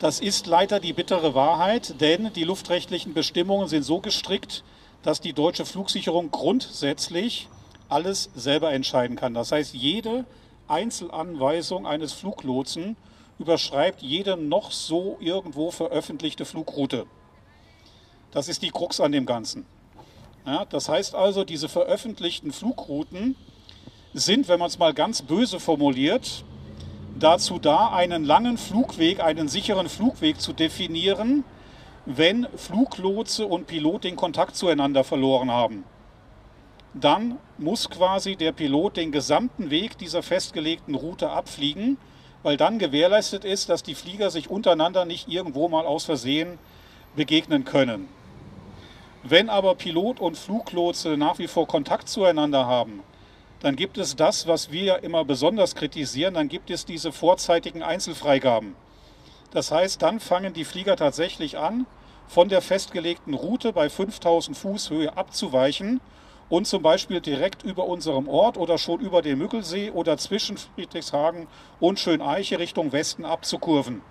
Das 0.00 0.18
ist 0.18 0.48
leider 0.48 0.80
die 0.80 0.94
bittere 0.94 1.36
Wahrheit, 1.36 2.00
denn 2.00 2.32
die 2.32 2.42
luftrechtlichen 2.42 3.14
Bestimmungen 3.14 3.68
sind 3.68 3.84
so 3.84 4.00
gestrickt, 4.00 4.64
dass 5.04 5.20
die 5.20 5.32
deutsche 5.32 5.64
Flugsicherung 5.64 6.32
grundsätzlich 6.32 7.48
alles 7.88 8.30
selber 8.34 8.72
entscheiden 8.72 9.16
kann. 9.16 9.34
Das 9.34 9.52
heißt, 9.52 9.74
jede 9.74 10.24
Einzelanweisung 10.68 11.86
eines 11.86 12.12
Fluglotsen 12.12 12.96
überschreibt 13.38 14.02
jede 14.02 14.36
noch 14.36 14.70
so 14.70 15.16
irgendwo 15.20 15.70
veröffentlichte 15.70 16.44
Flugroute. 16.44 17.06
Das 18.30 18.48
ist 18.48 18.62
die 18.62 18.70
Krux 18.70 19.00
an 19.00 19.12
dem 19.12 19.26
Ganzen. 19.26 19.64
Ja, 20.44 20.64
das 20.64 20.88
heißt 20.88 21.14
also, 21.14 21.44
diese 21.44 21.68
veröffentlichten 21.68 22.52
Flugrouten 22.52 23.36
sind, 24.12 24.48
wenn 24.48 24.58
man 24.58 24.68
es 24.68 24.78
mal 24.78 24.92
ganz 24.92 25.22
böse 25.22 25.60
formuliert, 25.60 26.44
dazu 27.18 27.58
da, 27.58 27.90
einen 27.90 28.24
langen 28.24 28.58
Flugweg, 28.58 29.20
einen 29.20 29.48
sicheren 29.48 29.88
Flugweg 29.88 30.40
zu 30.40 30.52
definieren, 30.52 31.44
wenn 32.06 32.46
Fluglotse 32.56 33.46
und 33.46 33.66
Pilot 33.66 34.04
den 34.04 34.16
Kontakt 34.16 34.56
zueinander 34.56 35.04
verloren 35.04 35.50
haben 35.50 35.84
dann 36.94 37.38
muss 37.58 37.90
quasi 37.90 38.36
der 38.36 38.52
Pilot 38.52 38.96
den 38.96 39.12
gesamten 39.12 39.70
Weg 39.70 39.98
dieser 39.98 40.22
festgelegten 40.22 40.94
Route 40.94 41.30
abfliegen, 41.30 41.98
weil 42.42 42.56
dann 42.56 42.78
gewährleistet 42.78 43.44
ist, 43.44 43.68
dass 43.68 43.82
die 43.82 43.94
Flieger 43.94 44.30
sich 44.30 44.48
untereinander 44.48 45.04
nicht 45.04 45.28
irgendwo 45.28 45.68
mal 45.68 45.86
aus 45.86 46.04
Versehen 46.04 46.58
begegnen 47.16 47.64
können. 47.64 48.08
Wenn 49.22 49.50
aber 49.50 49.74
Pilot 49.74 50.20
und 50.20 50.38
Fluglotse 50.38 51.16
nach 51.16 51.38
wie 51.38 51.48
vor 51.48 51.66
Kontakt 51.66 52.08
zueinander 52.08 52.66
haben, 52.66 53.02
dann 53.60 53.74
gibt 53.74 53.98
es 53.98 54.14
das, 54.14 54.46
was 54.46 54.70
wir 54.70 54.84
ja 54.84 54.94
immer 54.94 55.24
besonders 55.24 55.74
kritisieren, 55.74 56.34
dann 56.34 56.48
gibt 56.48 56.70
es 56.70 56.84
diese 56.86 57.10
vorzeitigen 57.10 57.82
Einzelfreigaben. 57.82 58.76
Das 59.50 59.72
heißt, 59.72 60.00
dann 60.00 60.20
fangen 60.20 60.52
die 60.52 60.64
Flieger 60.64 60.94
tatsächlich 60.94 61.58
an, 61.58 61.86
von 62.28 62.48
der 62.48 62.62
festgelegten 62.62 63.34
Route 63.34 63.72
bei 63.72 63.88
5000 63.88 64.56
Fuß 64.56 64.90
Höhe 64.90 65.16
abzuweichen 65.16 66.00
und 66.48 66.66
zum 66.66 66.82
Beispiel 66.82 67.20
direkt 67.20 67.62
über 67.62 67.84
unserem 67.86 68.28
Ort 68.28 68.56
oder 68.56 68.78
schon 68.78 69.00
über 69.00 69.22
den 69.22 69.38
Mückelsee 69.38 69.90
oder 69.90 70.16
zwischen 70.16 70.56
Friedrichshagen 70.56 71.46
und 71.80 71.98
Schöneiche 71.98 72.58
Richtung 72.58 72.92
Westen 72.92 73.24
abzukurven. 73.24 74.02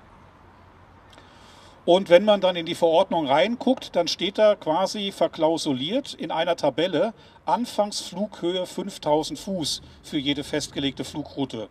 Und 1.85 2.09
wenn 2.09 2.25
man 2.25 2.41
dann 2.41 2.57
in 2.57 2.65
die 2.65 2.75
Verordnung 2.75 3.27
reinguckt, 3.27 3.95
dann 3.95 4.09
steht 4.09 4.37
da 4.37 4.55
quasi 4.55 5.13
verklausuliert 5.13 6.13
in 6.13 6.31
einer 6.31 6.57
Tabelle 6.57 7.13
Anfangsflughöhe 7.45 8.65
5000 8.65 9.39
Fuß 9.39 9.81
für 10.03 10.17
jede 10.17 10.43
festgelegte 10.43 11.05
Flugroute. 11.05 11.69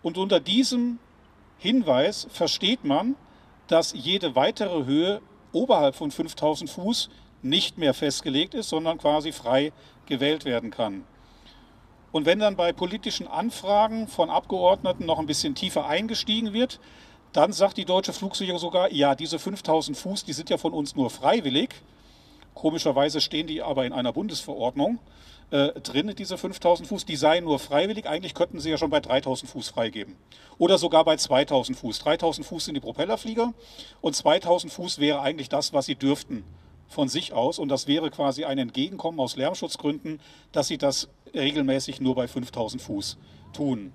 Und 0.00 0.16
unter 0.16 0.38
diesem 0.38 1.00
Hinweis 1.58 2.28
versteht 2.30 2.84
man, 2.84 3.16
dass 3.66 3.92
jede 3.92 4.36
weitere 4.36 4.84
Höhe 4.84 5.20
oberhalb 5.52 5.96
von 5.96 6.12
5000 6.12 6.70
Fuß 6.70 7.10
nicht 7.42 7.78
mehr 7.78 7.94
festgelegt 7.94 8.54
ist, 8.54 8.68
sondern 8.68 8.98
quasi 8.98 9.32
frei 9.32 9.72
gewählt 10.06 10.44
werden 10.44 10.70
kann. 10.70 11.04
Und 12.12 12.26
wenn 12.26 12.38
dann 12.38 12.56
bei 12.56 12.72
politischen 12.72 13.26
Anfragen 13.26 14.06
von 14.06 14.28
Abgeordneten 14.28 15.06
noch 15.06 15.18
ein 15.18 15.26
bisschen 15.26 15.54
tiefer 15.54 15.86
eingestiegen 15.86 16.52
wird, 16.52 16.78
dann 17.32 17.52
sagt 17.52 17.78
die 17.78 17.86
deutsche 17.86 18.12
Flugsicherung 18.12 18.58
sogar, 18.58 18.92
ja, 18.92 19.14
diese 19.14 19.38
5000 19.38 19.96
Fuß, 19.96 20.24
die 20.24 20.34
sind 20.34 20.50
ja 20.50 20.58
von 20.58 20.74
uns 20.74 20.94
nur 20.94 21.08
freiwillig. 21.08 21.70
Komischerweise 22.54 23.22
stehen 23.22 23.46
die 23.46 23.62
aber 23.62 23.86
in 23.86 23.94
einer 23.94 24.12
Bundesverordnung 24.12 24.98
äh, 25.50 25.68
drin, 25.80 26.12
diese 26.16 26.36
5000 26.36 26.86
Fuß, 26.86 27.06
die 27.06 27.16
seien 27.16 27.44
nur 27.44 27.58
freiwillig. 27.58 28.06
Eigentlich 28.06 28.34
könnten 28.34 28.60
sie 28.60 28.68
ja 28.68 28.76
schon 28.76 28.90
bei 28.90 29.00
3000 29.00 29.50
Fuß 29.50 29.70
freigeben. 29.70 30.16
Oder 30.58 30.76
sogar 30.76 31.06
bei 31.06 31.16
2000 31.16 31.78
Fuß. 31.78 32.00
3000 32.00 32.46
Fuß 32.46 32.66
sind 32.66 32.74
die 32.74 32.80
Propellerflieger 32.80 33.54
und 34.02 34.14
2000 34.14 34.70
Fuß 34.70 34.98
wäre 34.98 35.22
eigentlich 35.22 35.48
das, 35.48 35.72
was 35.72 35.86
sie 35.86 35.94
dürften 35.94 36.44
von 36.92 37.08
sich 37.08 37.32
aus 37.32 37.58
und 37.58 37.68
das 37.68 37.86
wäre 37.86 38.10
quasi 38.10 38.44
ein 38.44 38.58
Entgegenkommen 38.58 39.18
aus 39.18 39.36
Lärmschutzgründen, 39.36 40.20
dass 40.52 40.68
sie 40.68 40.78
das 40.78 41.08
regelmäßig 41.34 42.00
nur 42.00 42.14
bei 42.14 42.28
5000 42.28 42.80
Fuß 42.82 43.18
tun. 43.52 43.92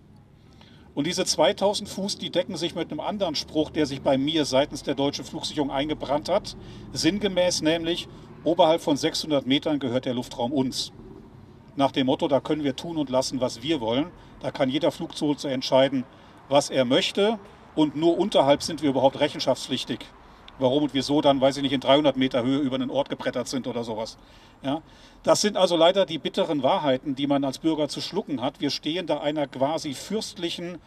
Und 0.96 1.06
diese 1.06 1.26
2000 1.26 1.88
Fuß, 1.88 2.18
die 2.18 2.32
decken 2.32 2.58
sich 2.58 2.74
mit 2.74 2.90
einem 2.90 3.00
anderen 3.00 3.36
Spruch, 3.36 3.70
der 3.70 3.86
sich 3.86 4.02
bei 4.02 4.18
mir 4.18 4.46
seitens 4.46 4.82
der 4.82 4.96
deutschen 4.96 5.26
Flugsicherung 5.26 5.70
eingebrannt 5.70 6.28
hat. 6.28 6.58
Sinngemäß 6.92 7.62
nämlich, 7.62 8.08
oberhalb 8.44 8.82
von 8.82 8.98
600 8.98 9.46
Metern 9.46 9.78
gehört 9.78 10.06
der 10.06 10.16
Luftraum 10.16 10.52
uns. 10.52 10.92
Nach 11.76 11.92
dem 11.92 12.08
Motto, 12.08 12.28
da 12.28 12.40
können 12.40 12.64
wir 12.64 12.76
tun 12.76 12.98
und 12.98 13.12
lassen, 13.12 13.40
was 13.40 13.62
wir 13.62 13.80
wollen. 13.80 14.08
Da 14.40 14.50
kann 14.50 14.72
jeder 14.72 14.92
Flugzeuge 14.92 15.50
entscheiden, 15.50 16.04
was 16.50 16.72
er 16.72 16.84
möchte. 16.84 17.38
Und 17.76 17.96
nur 17.96 18.18
unterhalb 18.18 18.64
sind 18.64 18.82
wir 18.82 18.90
überhaupt 18.90 19.20
rechenschaftspflichtig 19.20 20.00
warum 20.60 20.84
und 20.84 20.94
wieso 20.94 21.22
dann, 21.22 21.42
weiß 21.42 21.58
ich 21.58 21.64
nicht, 21.64 21.74
in 21.74 21.82
300 21.82 22.18
Meter 22.18 22.44
Höhe 22.44 22.60
über 22.60 22.76
einen 22.76 22.90
Ort 22.90 23.10
gebrettert 23.10 23.48
sind 23.48 23.68
oder 23.68 23.84
sowas. 23.84 24.18
Ja? 24.62 24.82
Das 25.24 25.42
sind 25.42 25.58
also 25.58 25.76
leider 25.76 26.06
die 26.06 26.18
bitteren 26.18 26.64
Wahrheiten, 26.64 27.16
die 27.16 27.28
man 27.28 27.44
als 27.44 27.60
Bürger 27.60 27.88
zu 27.88 28.02
schlucken 28.02 28.42
hat. 28.42 28.60
Wir 28.60 28.70
stehen 28.70 29.08
da 29.08 29.20
einer 29.20 29.48
quasi 29.48 29.94
fürstlichen 29.94 30.80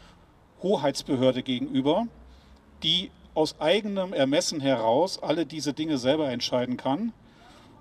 Hoheitsbehörde 0.62 1.42
gegenüber, 1.42 2.06
die 2.82 3.10
aus 3.34 3.60
eigenem 3.60 4.12
Ermessen 4.12 4.60
heraus 4.60 5.22
alle 5.22 5.46
diese 5.46 5.72
Dinge 5.72 5.98
selber 5.98 6.30
entscheiden 6.30 6.76
kann 6.76 7.12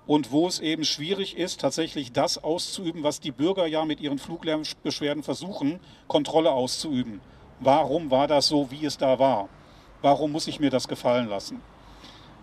und 0.06 0.32
wo 0.32 0.46
es 0.48 0.58
eben 0.58 0.84
schwierig 0.84 1.36
ist, 1.36 1.60
tatsächlich 1.60 2.12
das 2.12 2.42
auszuüben, 2.42 3.02
was 3.02 3.20
die 3.20 3.30
Bürger 3.30 3.66
ja 3.66 3.84
mit 3.84 4.00
ihren 4.00 4.18
Fluglärmbeschwerden 4.18 5.22
versuchen, 5.22 5.80
Kontrolle 6.08 6.50
auszuüben. 6.50 7.20
Warum 7.60 8.10
war 8.10 8.26
das 8.26 8.48
so, 8.48 8.70
wie 8.70 8.84
es 8.84 8.98
da 8.98 9.18
war? 9.18 9.48
Warum 10.02 10.32
muss 10.32 10.46
ich 10.46 10.60
mir 10.60 10.70
das 10.70 10.88
gefallen 10.88 11.28
lassen? 11.28 11.60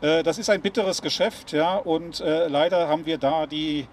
Äh, 0.02 0.24
das 0.24 0.38
ist 0.38 0.50
ein 0.50 0.62
bitteres 0.62 1.02
Geschäft, 1.02 1.54
ja, 1.54 1.78
und 1.78 2.20
äh, 2.20 2.48
leider 2.48 2.88
haben 2.88 3.06
wir 3.06 3.18
da 3.18 3.48
die 3.48 3.88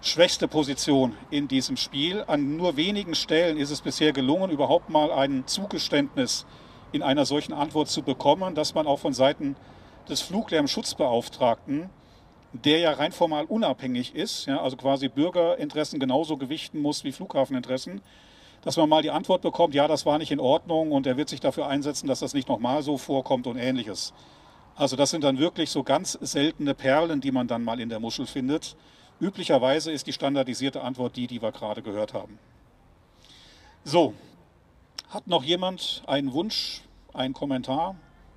schwächste 0.00 0.48
Position 0.48 1.16
in 1.30 1.48
diesem 1.48 1.76
Spiel. 1.76 2.24
An 2.26 2.56
nur 2.56 2.76
wenigen 2.76 3.14
Stellen 3.14 3.56
ist 3.56 3.70
es 3.70 3.80
bisher 3.80 4.12
gelungen, 4.12 4.50
überhaupt 4.50 4.90
mal 4.90 5.10
ein 5.12 5.46
Zugeständnis 5.46 6.46
in 6.92 7.02
einer 7.02 7.26
solchen 7.26 7.52
Antwort 7.52 7.88
zu 7.88 8.02
bekommen, 8.02 8.54
dass 8.54 8.74
man 8.74 8.86
auch 8.86 8.98
von 8.98 9.12
Seiten 9.12 9.56
des 10.08 10.22
Fluglärmschutzbeauftragten 10.22 11.90
der 12.52 12.78
ja 12.78 12.92
rein 12.92 13.12
formal 13.12 13.44
unabhängig 13.44 14.14
ist, 14.14 14.46
ja, 14.46 14.60
also 14.60 14.76
quasi 14.76 15.08
Bürgerinteressen 15.08 16.00
genauso 16.00 16.36
gewichten 16.36 16.80
muss 16.80 17.04
wie 17.04 17.12
Flughafeninteressen, 17.12 18.00
dass 18.62 18.76
man 18.76 18.88
mal 18.88 19.02
die 19.02 19.10
Antwort 19.10 19.42
bekommt, 19.42 19.74
ja, 19.74 19.86
das 19.86 20.06
war 20.06 20.18
nicht 20.18 20.30
in 20.30 20.40
Ordnung 20.40 20.92
und 20.92 21.06
er 21.06 21.16
wird 21.16 21.28
sich 21.28 21.40
dafür 21.40 21.66
einsetzen, 21.66 22.06
dass 22.06 22.20
das 22.20 22.34
nicht 22.34 22.48
nochmal 22.48 22.82
so 22.82 22.96
vorkommt 22.96 23.46
und 23.46 23.56
ähnliches. 23.56 24.12
Also 24.78 24.94
das 24.94 25.10
sind 25.10 25.24
dann 25.24 25.38
wirklich 25.38 25.70
so 25.70 25.82
ganz 25.82 26.12
seltene 26.12 26.72
Perlen, 26.72 27.20
die 27.20 27.32
man 27.32 27.48
dann 27.48 27.64
mal 27.64 27.80
in 27.80 27.88
der 27.88 27.98
Muschel 27.98 28.26
findet. 28.26 28.76
Üblicherweise 29.20 29.90
ist 29.90 30.06
die 30.06 30.12
standardisierte 30.12 30.82
Antwort 30.82 31.16
die, 31.16 31.26
die 31.26 31.42
wir 31.42 31.50
gerade 31.50 31.82
gehört 31.82 32.14
haben. 32.14 32.38
So, 33.82 34.14
hat 35.08 35.26
noch 35.26 35.42
jemand 35.42 36.04
einen 36.06 36.32
Wunsch, 36.32 36.82
einen 37.12 37.34
Kommentar, 37.34 37.96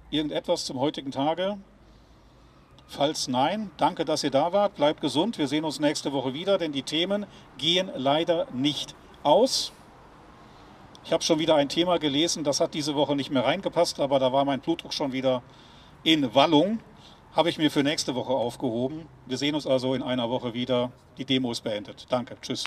irgendetwas 0.10 0.66
zum 0.66 0.80
heutigen 0.80 1.12
Tage? 1.12 1.60
Falls 2.88 3.28
nein, 3.28 3.70
danke, 3.78 4.04
dass 4.04 4.24
ihr 4.24 4.32
da 4.32 4.52
wart. 4.52 4.76
Bleibt 4.76 5.00
gesund. 5.00 5.38
Wir 5.38 5.48
sehen 5.48 5.64
uns 5.64 5.80
nächste 5.80 6.12
Woche 6.12 6.34
wieder, 6.34 6.58
denn 6.58 6.72
die 6.72 6.82
Themen 6.82 7.28
gehen 7.60 7.92
leider 7.96 8.48
nicht 8.52 8.96
aus. 9.22 9.74
Ich 11.06 11.14
habe 11.14 11.24
schon 11.24 11.38
wieder 11.38 11.54
ein 11.54 11.70
Thema 11.70 12.00
gelesen, 12.00 12.44
das 12.44 12.60
hat 12.60 12.74
diese 12.74 12.96
Woche 12.96 13.16
nicht 13.16 13.30
mehr 13.30 13.46
reingepasst, 13.46 14.00
aber 14.00 14.18
da 14.18 14.34
war 14.34 14.44
mein 14.44 14.60
Blutdruck 14.60 14.94
schon 14.94 15.12
wieder 15.12 15.44
in 16.04 16.34
Wallung. 16.34 16.80
Habe 17.36 17.50
ich 17.50 17.58
mir 17.58 17.72
für 17.72 17.84
nächste 17.84 18.16
Woche 18.16 18.34
aufgehoben. 18.34 19.08
Wir 19.26 19.38
sehen 19.38 19.56
uns 19.56 19.66
also 19.66 19.94
in 19.94 20.04
einer 20.04 20.30
Woche 20.30 20.54
wieder. 20.54 20.92
Die 21.18 21.26
Demo 21.26 21.52
ist 21.52 21.62
beendet. 21.62 22.06
Danke. 22.10 22.36
Tschüss. 22.42 22.66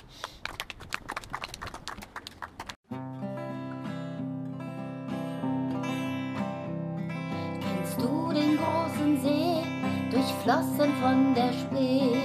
Kennst 7.61 8.01
du 8.01 8.33
den 8.33 8.57
großen 8.57 9.21
See, 9.21 9.63
durchflossen 10.11 10.93
von 11.03 11.35
der 11.35 11.53
Spree, 11.53 12.17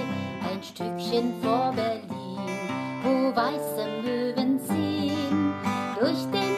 ein 0.50 0.62
Stückchen 0.62 1.34
vor 1.42 1.72
Berlin, 1.74 2.08
wo 3.02 3.36
weiße 3.36 3.86
Möwen 4.02 4.58
ziehen? 4.60 5.52
Durch 5.98 6.24
den 6.32 6.49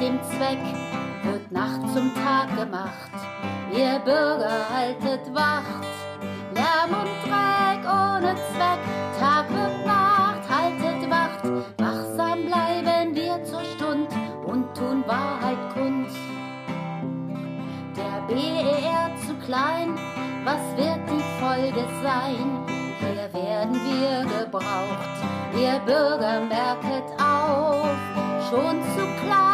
dem 0.00 0.18
Zweck, 0.22 0.58
wird 1.24 1.52
Nacht 1.52 1.82
zum 1.92 2.10
Tag 2.14 2.48
gemacht, 2.56 3.10
ihr 3.70 3.98
Bürger 3.98 4.64
haltet 4.72 5.32
Wacht. 5.34 5.84
Lärm 6.54 6.90
und 6.90 7.10
Dreck 7.28 7.84
ohne 7.84 8.34
Zweck, 8.34 8.80
Tag 9.20 9.50
wird 9.50 9.86
Nacht, 9.86 10.48
haltet 10.48 11.10
Wacht, 11.10 11.44
wachsam 11.78 12.46
bleiben 12.46 13.14
wir 13.14 13.44
zur 13.44 13.62
Stund 13.62 14.08
und 14.46 14.74
tun 14.74 15.04
Wahrheit 15.06 15.58
kund. 15.74 16.08
Der 17.94 18.34
BER 18.34 19.10
zu 19.26 19.34
klein, 19.44 19.98
was 20.44 20.62
wird 20.76 21.00
die 21.10 21.44
Folge 21.44 21.84
sein? 22.02 22.64
Hier 23.00 23.32
werden 23.34 23.74
wir 23.74 24.44
gebraucht, 24.44 25.16
ihr 25.54 25.78
Bürger 25.84 26.40
merket 26.40 27.04
auf. 27.20 27.96
Schon 28.50 28.82
zu 28.96 29.06
klein, 29.24 29.49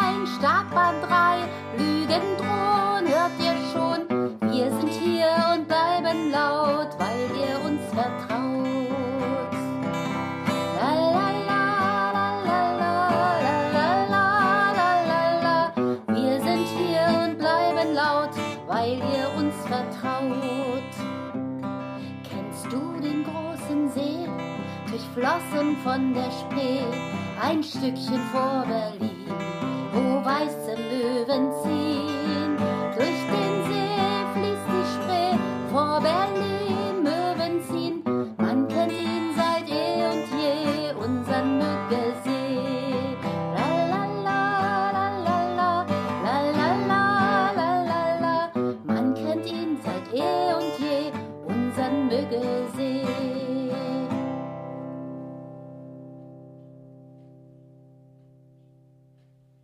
sagt 0.46 0.72
man 0.72 0.94
drei 1.02 1.38
Lügen 1.76 2.36
drohen, 2.38 3.04
hört 3.12 3.32
ihr 3.46 3.56
schon. 3.72 4.00
Wir 4.52 4.70
sind 4.70 4.92
hier 4.92 5.32
und 5.52 5.66
bleiben 5.66 6.30
laut, 6.30 6.90
weil 7.00 7.22
ihr 7.42 7.56
uns 7.68 7.82
vertraut. 7.92 9.52
La, 10.78 10.92
la, 10.94 11.30
la, 15.42 15.72
wir 16.14 16.36
sind 16.40 16.66
hier 16.78 17.06
und 17.24 17.38
bleiben 17.38 17.94
laut, 17.94 18.34
weil 18.68 18.98
ihr 18.98 19.28
uns 19.36 19.54
vertraut. 19.66 20.92
Kennst 22.30 22.66
du 22.70 23.00
den 23.00 23.24
großen 23.24 23.90
See, 23.90 24.28
durchflossen 24.88 25.76
von 25.82 26.14
der 26.14 26.30
Spree, 26.30 26.84
ein 27.42 27.64
Stückchen 27.64 28.20
vor 28.32 28.64
Berlin? 28.68 29.15
wo 29.96 30.24
weiße 30.24 30.76
Möwen 30.76 31.50
ziehen. 31.62 32.56
Durch 32.96 33.20
den 33.32 33.54
See 33.66 34.24
fließt 34.34 34.68
die 34.72 34.86
Spree 34.92 35.38
vor 35.72 36.00
Berlin. 36.00 36.45